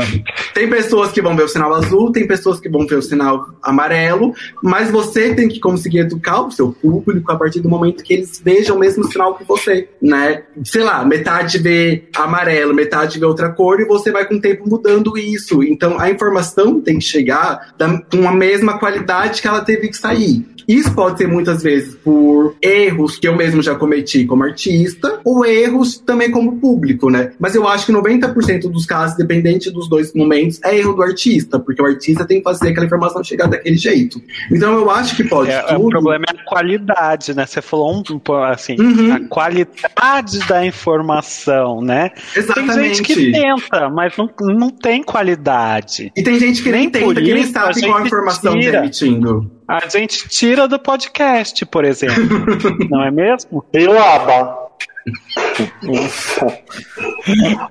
[0.54, 3.46] tem pessoas que vão ver o sinal azul, tem pessoas que vão ver o sinal
[3.62, 4.34] amarelo,
[4.64, 8.42] mas você tem que conseguir educar o seu público a partir do momento que eles
[8.44, 10.44] vejam o mesmo sinal que você, né?
[10.64, 14.68] Sei lá, metade vê amarelo, metade vê outra cor e você vai com o tempo
[14.68, 15.62] mudando isso.
[15.64, 19.98] Então a informação tem que chegar da- com a mesma qualidade que ela teve que
[19.98, 20.46] sair.
[20.68, 25.46] Isso pode ser muitas vezes por erros que eu mesmo já cometi como artista, ou
[25.46, 27.32] erros também como público, né?
[27.40, 31.60] Mas eu acho que 90% dos casos, dependente dos dois momentos, é erro do artista,
[31.60, 34.22] porque o artista tem que fazer aquela informação chegar daquele jeito.
[34.52, 35.88] Então eu acho que pode É, tudo.
[35.88, 37.46] o problema é a qualidade, né?
[37.46, 38.04] Você falou um,
[38.44, 39.14] assim, Uhum.
[39.14, 42.12] a qualidade da informação, né?
[42.36, 42.74] Exatamente.
[42.76, 46.12] Tem gente que tenta, mas não, não tem qualidade.
[46.16, 48.72] E tem gente que nem, Nem tenta, que nem a sabe qual a informação tira.
[48.74, 49.52] tá emitindo.
[49.68, 52.16] A gente tira do podcast, por exemplo.
[52.90, 53.64] não é mesmo?
[53.74, 54.64] Viu, Aba?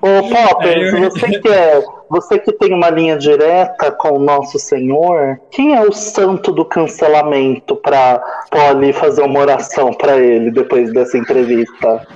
[0.01, 4.57] Ô, Poppers, eu- você que, é, você que tem uma linha direta com o nosso
[4.57, 10.91] Senhor, quem é o santo do cancelamento pra Polly fazer uma oração pra ele depois
[10.93, 12.07] dessa entrevista?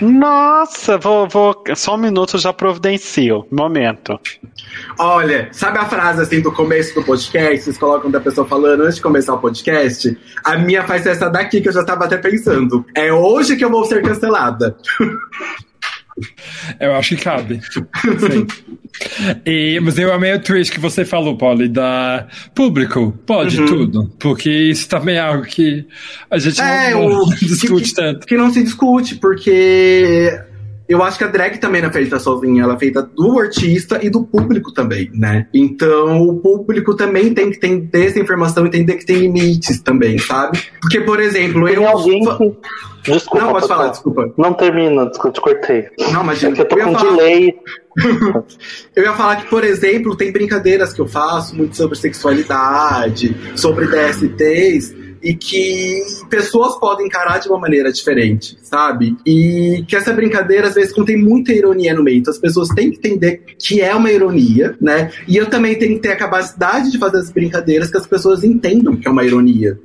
[0.00, 1.64] Nossa, vou, vou.
[1.74, 3.46] Só um minuto, já providencio.
[3.50, 4.18] Momento.
[4.98, 7.64] Olha, sabe a frase assim do começo do podcast?
[7.64, 10.18] Vocês colocam da pessoa falando antes de começar o podcast?
[10.44, 12.84] A minha faz essa daqui que eu já tava até pensando.
[12.94, 14.76] É hoje que eu vou ser cancelada.
[16.80, 17.60] Eu acho que cabe.
[19.46, 23.12] E, mas eu amei o twist que você falou, Polly, da público.
[23.26, 23.66] Pode Uhum.
[23.66, 24.12] tudo.
[24.18, 25.86] Porque isso também é algo que
[26.30, 28.26] a gente É, não, não o- discute que, tanto.
[28.26, 30.38] Que não se discute, porque
[30.88, 33.98] eu acho que a drag também não é feita sozinha, ela é feita do artista
[34.04, 35.46] e do público também, né?
[35.54, 40.18] Então o público também tem que ter essa informação e entender que tem limites também,
[40.18, 40.60] sabe?
[40.80, 41.86] Porque, por exemplo, Tem eu.
[41.88, 42.56] alguém que.
[43.04, 44.32] Desculpa, Não, pode falar, desculpa.
[44.38, 45.86] Não termina, desculpa, te cortei.
[46.12, 46.52] Não, É imagina.
[46.54, 47.54] que eu tô Eu ia com falar- delay.
[48.94, 53.86] Eu ia falar que, por exemplo, tem brincadeiras que eu faço muito sobre sexualidade, sobre
[53.86, 59.16] DSTs, e que pessoas podem encarar de uma maneira diferente, sabe?
[59.26, 62.18] E que essa brincadeira às vezes contém muita ironia no meio.
[62.18, 65.10] Então as pessoas têm que entender que é uma ironia, né?
[65.28, 68.42] E eu também tenho que ter a capacidade de fazer as brincadeiras que as pessoas
[68.42, 69.78] entendam que é uma ironia.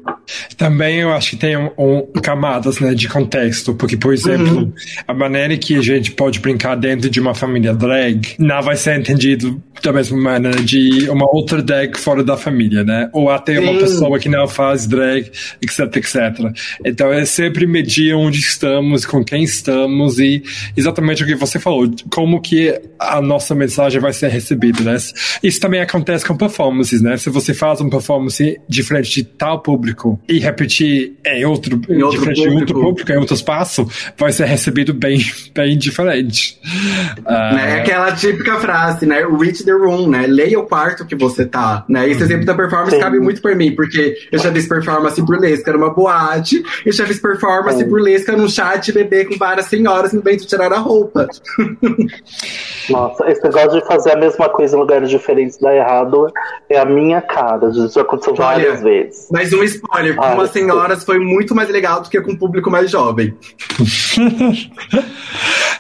[0.58, 4.74] Também eu acho que tem um, um, camadas né, de contexto, porque, por exemplo, uhum.
[5.08, 9.00] a maneira que a gente pode brincar dentro de uma família drag não vai ser
[9.00, 13.10] entendido da mesma maneira de uma outra drag fora da família, né?
[13.14, 13.64] Ou até Sim.
[13.64, 15.26] uma pessoa que não faz drag,
[15.61, 16.15] etc, etc.
[16.86, 20.43] Então é sempre medir onde estamos, com quem estamos e
[20.75, 24.97] exatamente o que você falou, como que a nossa mensagem vai ser recebida, né?
[25.43, 27.17] Isso também acontece com performances, né?
[27.17, 32.19] Se você faz uma performance diferente de tal público e repetir em outro, em outro
[32.19, 32.65] diferente público.
[32.65, 35.19] de outro público, em outro espaço, vai ser recebido bem,
[35.53, 36.59] bem diferente.
[37.19, 37.57] Uh...
[37.57, 39.25] É aquela típica frase, né?
[39.39, 40.25] Reach the room, né?
[40.28, 42.09] Leia o quarto que você tá, né?
[42.09, 43.01] Esse exemplo da performance Sim.
[43.01, 47.20] cabe muito pra mim, porque eu já fiz performance burlesca numa boate, eu já fiz
[47.20, 47.89] performance Sim.
[47.89, 51.28] burlesca num chat bebê com várias senhoras no vento tirar a roupa.
[52.89, 56.32] Nossa, esse negócio de fazer a mesma coisa em lugares diferentes dar errado
[56.70, 57.72] é a minha cara.
[57.72, 59.28] Já aconteceu Olha, várias vezes.
[59.32, 62.70] Mas um spoiler, com umas senhoras foi muito mais legal do que com o público
[62.70, 63.34] mais jovem.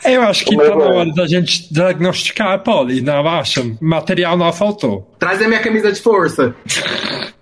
[0.05, 3.61] Eu acho que tá na hora da gente diagnosticar, Polly, não acha?
[3.81, 5.05] Material não faltou.
[5.19, 6.55] Traz a minha camisa de força.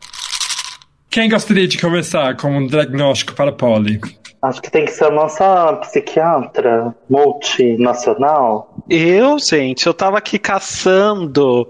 [1.15, 4.01] Quem gostaria de começar com um diagnóstico para Polly?
[4.41, 8.75] Acho que tem que ser a nossa psiquiatra multinacional.
[8.89, 11.69] Eu, gente, eu tava aqui caçando.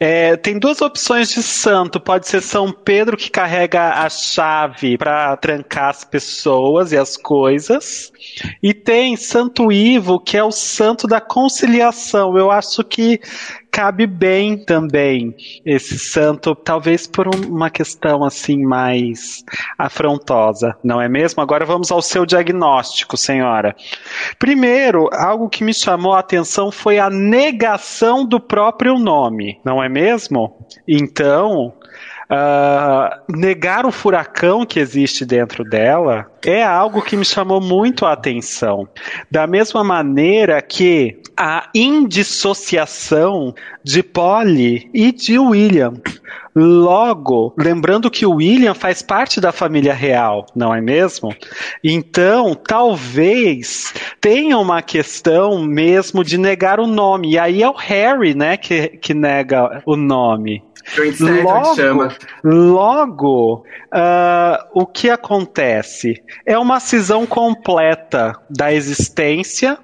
[0.00, 2.00] É, tem duas opções de santo.
[2.00, 8.10] Pode ser São Pedro que carrega a chave para trancar as pessoas e as coisas.
[8.62, 12.38] E tem Santo Ivo, que é o santo da conciliação.
[12.38, 13.20] Eu acho que
[13.78, 19.44] cabe bem também esse santo, talvez por um, uma questão assim mais
[19.78, 21.40] afrontosa, não é mesmo?
[21.40, 23.76] Agora vamos ao seu diagnóstico, senhora.
[24.36, 29.88] Primeiro, algo que me chamou a atenção foi a negação do próprio nome, não é
[29.88, 30.66] mesmo?
[30.88, 31.72] Então,
[32.30, 38.12] Uh, negar o furacão que existe dentro dela é algo que me chamou muito a
[38.12, 38.86] atenção.
[39.30, 45.94] Da mesma maneira que a indissociação de Polly e de William.
[46.54, 51.32] Logo, lembrando que o William faz parte da família real, não é mesmo?
[51.84, 57.32] Então, talvez tenha uma questão mesmo de negar o nome.
[57.32, 60.64] E aí é o Harry, né, que, que nega o nome.
[61.42, 62.08] Logo,
[62.44, 63.64] logo
[63.94, 66.22] uh, o que acontece?
[66.46, 69.78] É uma cisão completa da existência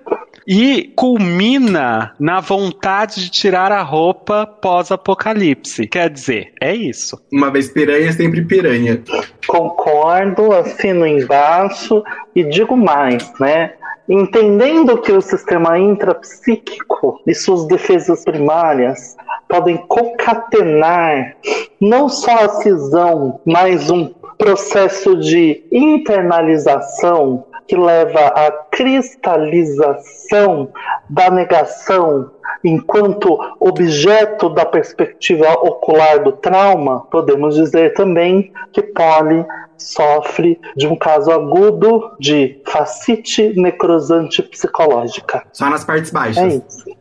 [0.47, 5.87] e culmina na vontade de tirar a roupa pós-apocalipse.
[5.87, 7.20] Quer dizer, é isso.
[7.32, 9.03] Uma vez piranha, sempre piranha.
[9.47, 12.03] Concordo, assino embaixo
[12.35, 13.72] e digo mais, né?
[14.09, 19.16] Entendendo que o sistema intrapsíquico e suas defesas primárias
[19.49, 21.37] podem concatenar
[21.80, 30.71] não só a cisão, mas um processo de internalização que leva à cristalização
[31.09, 32.31] da negação
[32.62, 39.45] enquanto objeto da perspectiva ocular do trauma, podemos dizer também que Polly
[39.77, 45.45] sofre de um caso agudo de facite necrosante psicológica.
[45.53, 46.43] Só nas partes baixas.
[46.43, 46.93] É isso.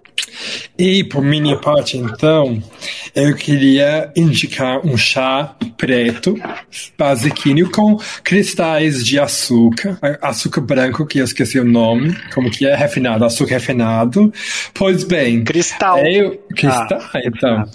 [0.77, 2.61] E por minha parte, então,
[3.13, 6.35] eu queria indicar um chá preto,
[6.97, 12.75] basiquinho, com cristais de açúcar, açúcar branco, que eu esqueci o nome, como que é,
[12.75, 14.33] refinado, açúcar refinado.
[14.73, 15.43] Pois bem...
[15.43, 15.99] Cristal.
[15.99, 17.65] Eu, cristal, ah, então.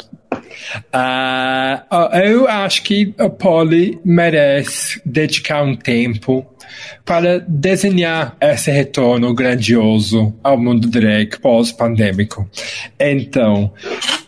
[0.94, 6.46] Uh, eu acho que a Polly merece dedicar um tempo
[7.04, 12.48] para desenhar esse retorno grandioso ao mundo drag pós-pandêmico.
[12.98, 13.72] Então,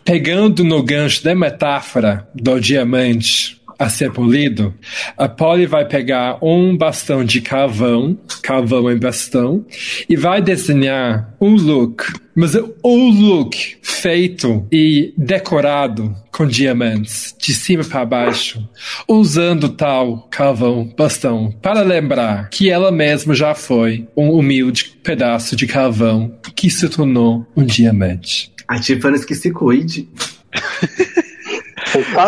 [0.05, 4.75] pegando no gancho da metáfora do diamante a ser polido,
[5.17, 9.65] a Polly vai pegar um bastão de carvão, carvão em bastão,
[10.07, 12.05] e vai desenhar um look,
[12.37, 18.69] mas o look feito e decorado com diamantes, de cima para baixo,
[19.09, 25.67] usando tal carvão bastão, para lembrar que ela mesma já foi um humilde pedaço de
[25.67, 28.53] carvão que se tornou um diamante.
[28.69, 30.07] A Tiffany que se cuide.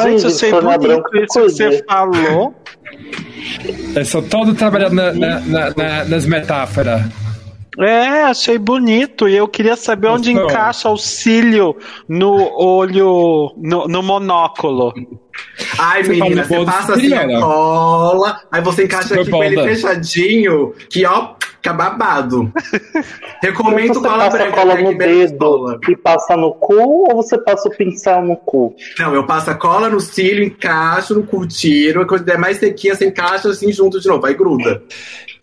[0.02, 2.54] Gente, eu sei bonito isso que você falou.
[3.94, 7.02] Eu sou todo trabalhando na, na, na, nas metáforas.
[7.78, 9.28] É, achei bonito.
[9.28, 11.76] E eu queria saber onde encaixa o cílio
[12.08, 14.92] no olho, no, no monóculo.
[15.78, 20.74] Ai, Você menina, você passa assim a cola, aí você encaixa aqui com ele fechadinho,
[20.90, 22.52] que ó, fica babado.
[23.40, 25.78] Recomendo você cola branca, cola né, no dedo cola.
[25.88, 28.74] e passa no cu ou você passa o pincel no cu?
[28.98, 32.96] Não, eu passo a cola no cílio, encaixo no cu, tiro, quando der mais sequinha,
[32.96, 34.82] você encaixa assim junto de novo, aí gruda.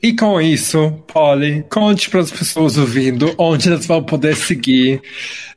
[0.04, 5.02] E com isso, Polly, conte para as pessoas ouvindo onde elas vão poder seguir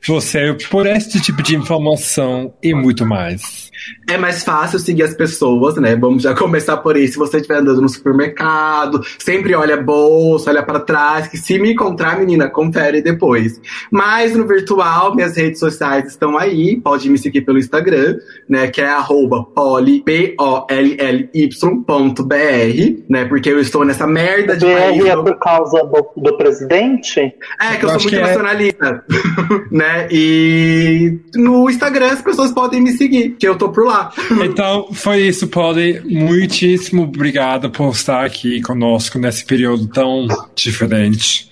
[0.05, 3.62] você por esse tipo de informação e muito mais.
[4.09, 5.95] É mais fácil seguir as pessoas, né?
[5.95, 7.07] Vamos já começar por aí.
[7.07, 11.57] Se você estiver andando no supermercado, sempre olha a bolsa, olha pra trás, que se
[11.59, 13.59] me encontrar, menina, confere depois.
[13.91, 16.79] Mas no virtual, minhas redes sociais estão aí.
[16.81, 18.17] Pode me seguir pelo Instagram,
[18.47, 18.67] né?
[18.67, 21.49] Que é arroba poli, P-O-L-L-Y
[21.85, 23.25] ponto BR, né?
[23.25, 25.01] Porque eu estou nessa merda de país.
[25.03, 27.19] BR é por causa do, do presidente?
[27.59, 29.03] É, que eu, Eu sou muito é- nacionalista,
[29.71, 30.07] né?
[30.11, 34.11] E no Instagram as pessoas podem me seguir, que eu tô por lá.
[34.43, 36.01] Então, foi isso, Polly.
[36.05, 41.49] Muitíssimo obrigado por estar aqui conosco nesse período tão diferente.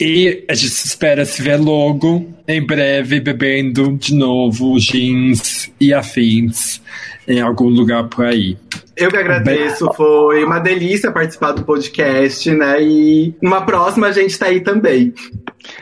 [0.00, 6.80] E a gente espera se ver logo, em breve, bebendo de novo jeans e afins
[7.26, 8.56] em algum lugar por aí.
[8.96, 12.82] Eu que agradeço, foi uma delícia participar do podcast, né?
[12.82, 15.12] E numa próxima a gente tá aí também.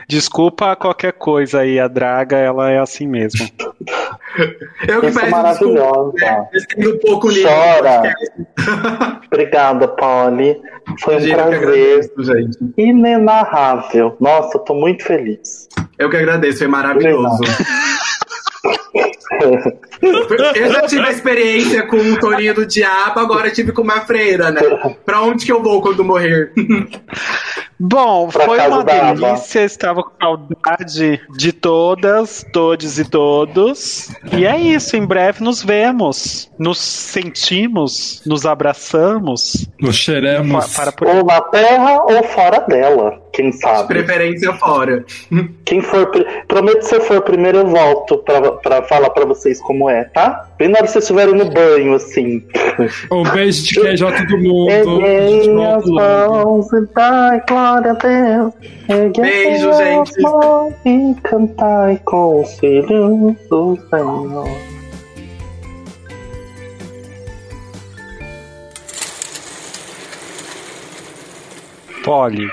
[0.07, 3.47] Desculpa qualquer coisa aí, a Draga, ela é assim mesmo.
[4.87, 6.13] Eu que Isso é peço maravilhosa.
[6.51, 6.87] desculpa, né?
[6.87, 7.29] Um pouco.
[7.41, 8.13] Chora.
[9.25, 10.61] Obrigada, Polly.
[11.01, 12.57] Foi um Eu que prazer agradeço, gente.
[12.77, 14.15] inenarrável.
[14.19, 15.67] Nossa, eu tô muito feliz.
[15.97, 17.39] Eu que agradeço, foi maravilhoso.
[20.55, 24.01] Eu já tive a experiência com o Torinho do Diabo, agora eu tive com uma
[24.01, 24.61] freira, né?
[25.05, 26.51] Pra onde que eu vou quando morrer?
[27.79, 34.09] Bom, Pra foi uma delícia, estava com saudade de todas, todos e todos.
[34.35, 39.67] E é isso, em breve nos vemos, nos sentimos, nos abraçamos.
[39.79, 40.75] Nos cheiramos.
[40.75, 43.87] Para por Ou na terra ou fora dela, quem De sabe.
[43.89, 45.05] preferência fora.
[45.63, 46.09] Quem for,
[46.47, 48.17] prometo que se eu for primeiro eu volto
[48.63, 50.46] pra falar pra vocês como é, tá?
[50.57, 52.43] Bem na hora que vocês estiverem no banho, assim.
[53.11, 55.01] Um beijo de queijo a todo mundo.
[55.05, 58.53] Erguei as mãos e dai glória a Deus.
[58.89, 60.21] Erguei Beijo, as gente.
[60.21, 64.77] mãos E cantai com os filhos do Senhor.
[72.03, 72.49] Polly,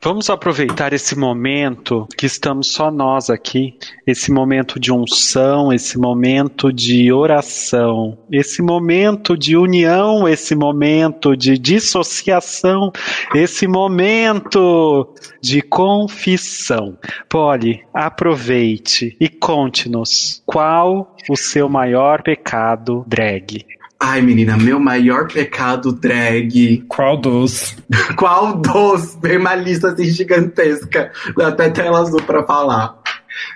[0.00, 3.76] vamos aproveitar esse momento que estamos só nós aqui,
[4.06, 11.58] esse momento de unção, esse momento de oração, esse momento de união, esse momento de
[11.58, 12.92] dissociação,
[13.34, 16.96] esse momento de confissão.
[17.28, 23.77] Polly, aproveite e conte-nos qual o seu maior pecado drag.
[24.00, 26.84] Ai, menina, meu maior pecado drag.
[26.88, 27.76] Qual dos?
[28.16, 29.18] Qual dos?
[29.20, 31.10] Vem uma lista assim gigantesca.
[31.36, 32.96] Dá até tela azul pra falar.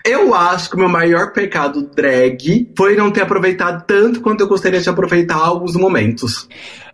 [0.05, 4.49] Eu acho que o meu maior pecado drag foi não ter aproveitado tanto quanto eu
[4.49, 6.49] gostaria de aproveitar alguns momentos.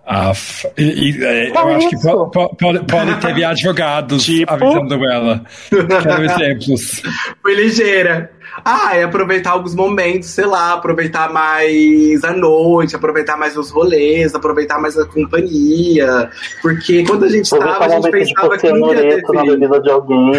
[0.07, 0.32] Ah,
[0.76, 2.26] e- e, é, eu Qual acho que isso?
[2.30, 4.51] pode, pode teve advogados Tipo?
[4.53, 5.44] avisando ela.
[5.68, 7.03] Quero exemplos.
[7.42, 8.30] Foi ligeira.
[8.64, 14.34] Ah, é aproveitar alguns momentos, sei lá, aproveitar mais a noite, aproveitar mais os rolês,
[14.34, 16.30] aproveitar mais a companhia.
[16.62, 20.32] Porque quando a gente tava, a gente pensava que ia ter de alguém.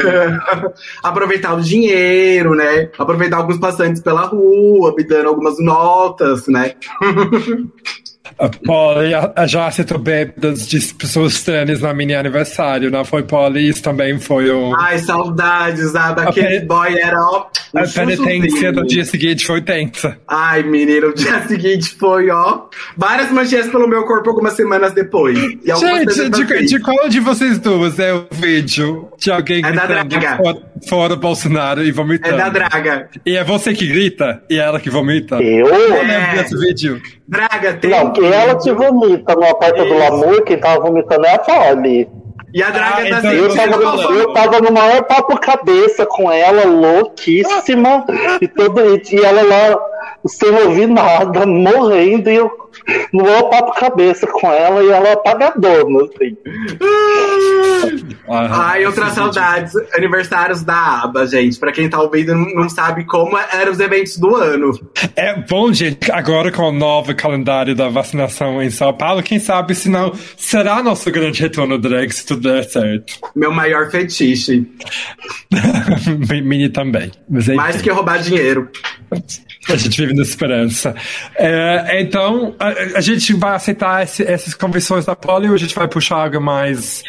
[1.04, 2.90] aproveitar o dinheiro, né?
[2.98, 6.74] Aproveitar alguns passantes pela rua, me dando algumas notas, né?
[8.38, 13.24] A Polly a- a já aceitou bêbadas de pessoas estranhas na minha aniversário, não foi,
[13.24, 13.68] Polly?
[13.70, 14.76] Isso também foi um...
[14.76, 16.22] Ai, saudades, sabe?
[16.22, 17.48] A Aquele pe- boy era, ó.
[17.74, 20.18] um a penitência no dia seguinte foi tensa.
[20.28, 22.64] Ai, menino, o dia seguinte foi, ó.
[22.98, 25.38] Várias manchas pelo meu corpo algumas semanas depois.
[25.38, 30.38] E Gente, de, de qual de vocês duas é o vídeo de alguém É gritando
[30.38, 30.58] fora,
[30.88, 32.38] fora Bolsonaro e É vomitando?
[32.38, 33.10] da Draga.
[33.26, 35.36] E é você que grita e é ela que vomita?
[35.42, 35.68] Eu?
[35.68, 36.04] Eu É.
[36.04, 37.02] lembro desse vídeo.
[37.30, 37.92] Draga, tem.
[37.92, 39.98] Não, que ela que vomita no porta do.
[39.98, 42.10] Lamour, quem tava vomitando é a Polly.
[42.52, 44.20] E a Draga Ah, tá então Eu tava, falando.
[44.20, 48.04] eu tava no maior papo cabeça com ela, louquíssima,
[48.42, 49.80] e, todo, e, e ela lá
[50.26, 52.69] sem ouvir nada, morrendo, e eu
[53.14, 56.38] no maior papo cabeça com ela, e ela apagadona, assim.
[58.28, 59.74] Ah, Ai, outras saudades.
[59.94, 61.58] Aniversários da aba, gente.
[61.60, 64.72] Pra quem tá ouvindo não não sabe como eram os eventos do ano.
[65.16, 69.74] É bom, gente, agora com o novo calendário da vacinação em São Paulo, quem sabe
[69.74, 73.14] se não será nosso grande retorno drag se tudo der certo.
[73.36, 74.70] Meu maior fetiche.
[76.44, 77.12] Mini também.
[77.30, 78.70] Mas é Mais que roubar dinheiro.
[79.74, 80.96] A gente vive na esperança.
[81.36, 85.76] É, então, a, a, gente vai aceitar esse, essas convenções da Poli ou a gente
[85.76, 87.04] vai puxar algo mais,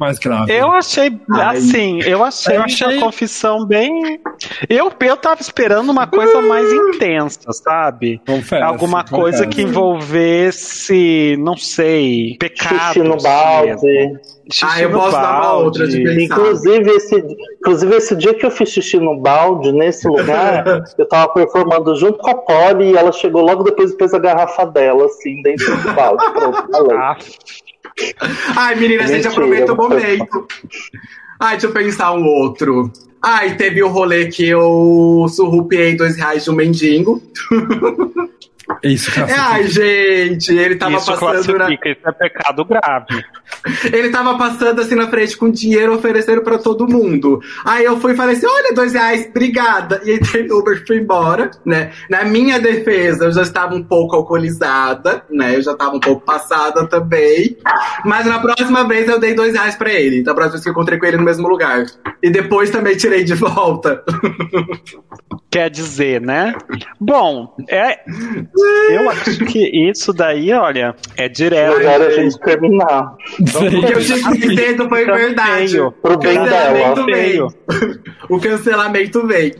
[0.00, 0.52] mais grave?
[0.52, 1.56] Eu achei, Ai.
[1.56, 4.20] assim, eu achei, eu achei uma confissão bem.
[4.68, 8.20] Eu, eu tava esperando uma coisa mais intensa, sabe?
[8.26, 9.20] Confesso, Alguma confesso.
[9.20, 12.94] coisa que envolvesse, não sei, pecado.
[12.94, 14.20] Xixi no balde.
[14.50, 15.26] Xixi ah, eu posso balde.
[15.26, 16.22] dar uma outra de pensar.
[16.22, 17.24] Inclusive esse,
[17.66, 22.18] inclusive, esse dia que eu fiz xixi no balde, nesse lugar, eu tava performando junto
[22.18, 25.76] com a Polly e ela chegou logo depois e fez a garrafa dela, assim, dentro
[25.76, 26.24] do balde.
[26.32, 26.94] Pronto.
[26.94, 27.18] Ah.
[28.56, 30.46] Ai, menina, a gente aproveita o momento.
[31.40, 32.92] Ai, deixa eu pensar um outro.
[33.20, 37.20] Ai, teve o rolê que eu surrupiei dois reais de um mendigo.
[38.82, 41.58] Isso, é, ai, gente, ele tava isso passando.
[41.58, 41.70] Na...
[41.70, 43.24] Isso é pecado grave.
[43.92, 47.40] ele tava passando assim na frente com dinheiro oferecendo para todo mundo.
[47.64, 50.00] Aí eu fui e falei assim: olha, dois reais, obrigada.
[50.04, 51.92] E entrei no Uber e fui embora, né?
[52.10, 55.56] Na minha defesa, eu já estava um pouco alcoolizada, né?
[55.56, 57.56] Eu já estava um pouco passada também.
[58.04, 60.22] Mas na próxima vez eu dei dois reais pra ele.
[60.22, 61.86] Da próxima vez que eu encontrei com ele no mesmo lugar.
[62.22, 64.02] E depois também tirei de volta.
[65.50, 66.54] Quer dizer, né?
[67.00, 68.00] Bom, é.
[68.90, 71.76] Eu acho que isso daí, olha, é direto.
[71.76, 73.14] Agora a gente terminar.
[73.38, 75.76] O que eu tinha que dizer foi verdade.
[76.02, 77.04] Pro bem dela.
[77.04, 77.48] Veio.
[78.28, 79.54] O cancelamento veio.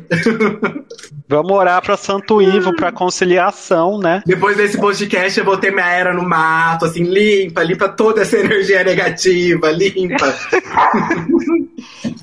[1.28, 4.22] Vamos orar pra Santo Ivo, pra conciliação, né?
[4.24, 8.38] Depois desse podcast, eu vou ter minha era no mato, assim, limpa, limpa toda essa
[8.38, 10.34] energia negativa, limpa.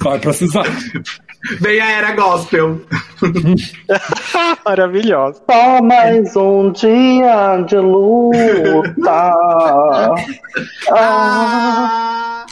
[0.01, 0.65] Vai precisar.
[1.59, 2.81] Vem a era gospel.
[4.65, 5.41] Maravilhosa.
[5.49, 9.35] Só mais um dia de luta.
[10.91, 12.42] ah.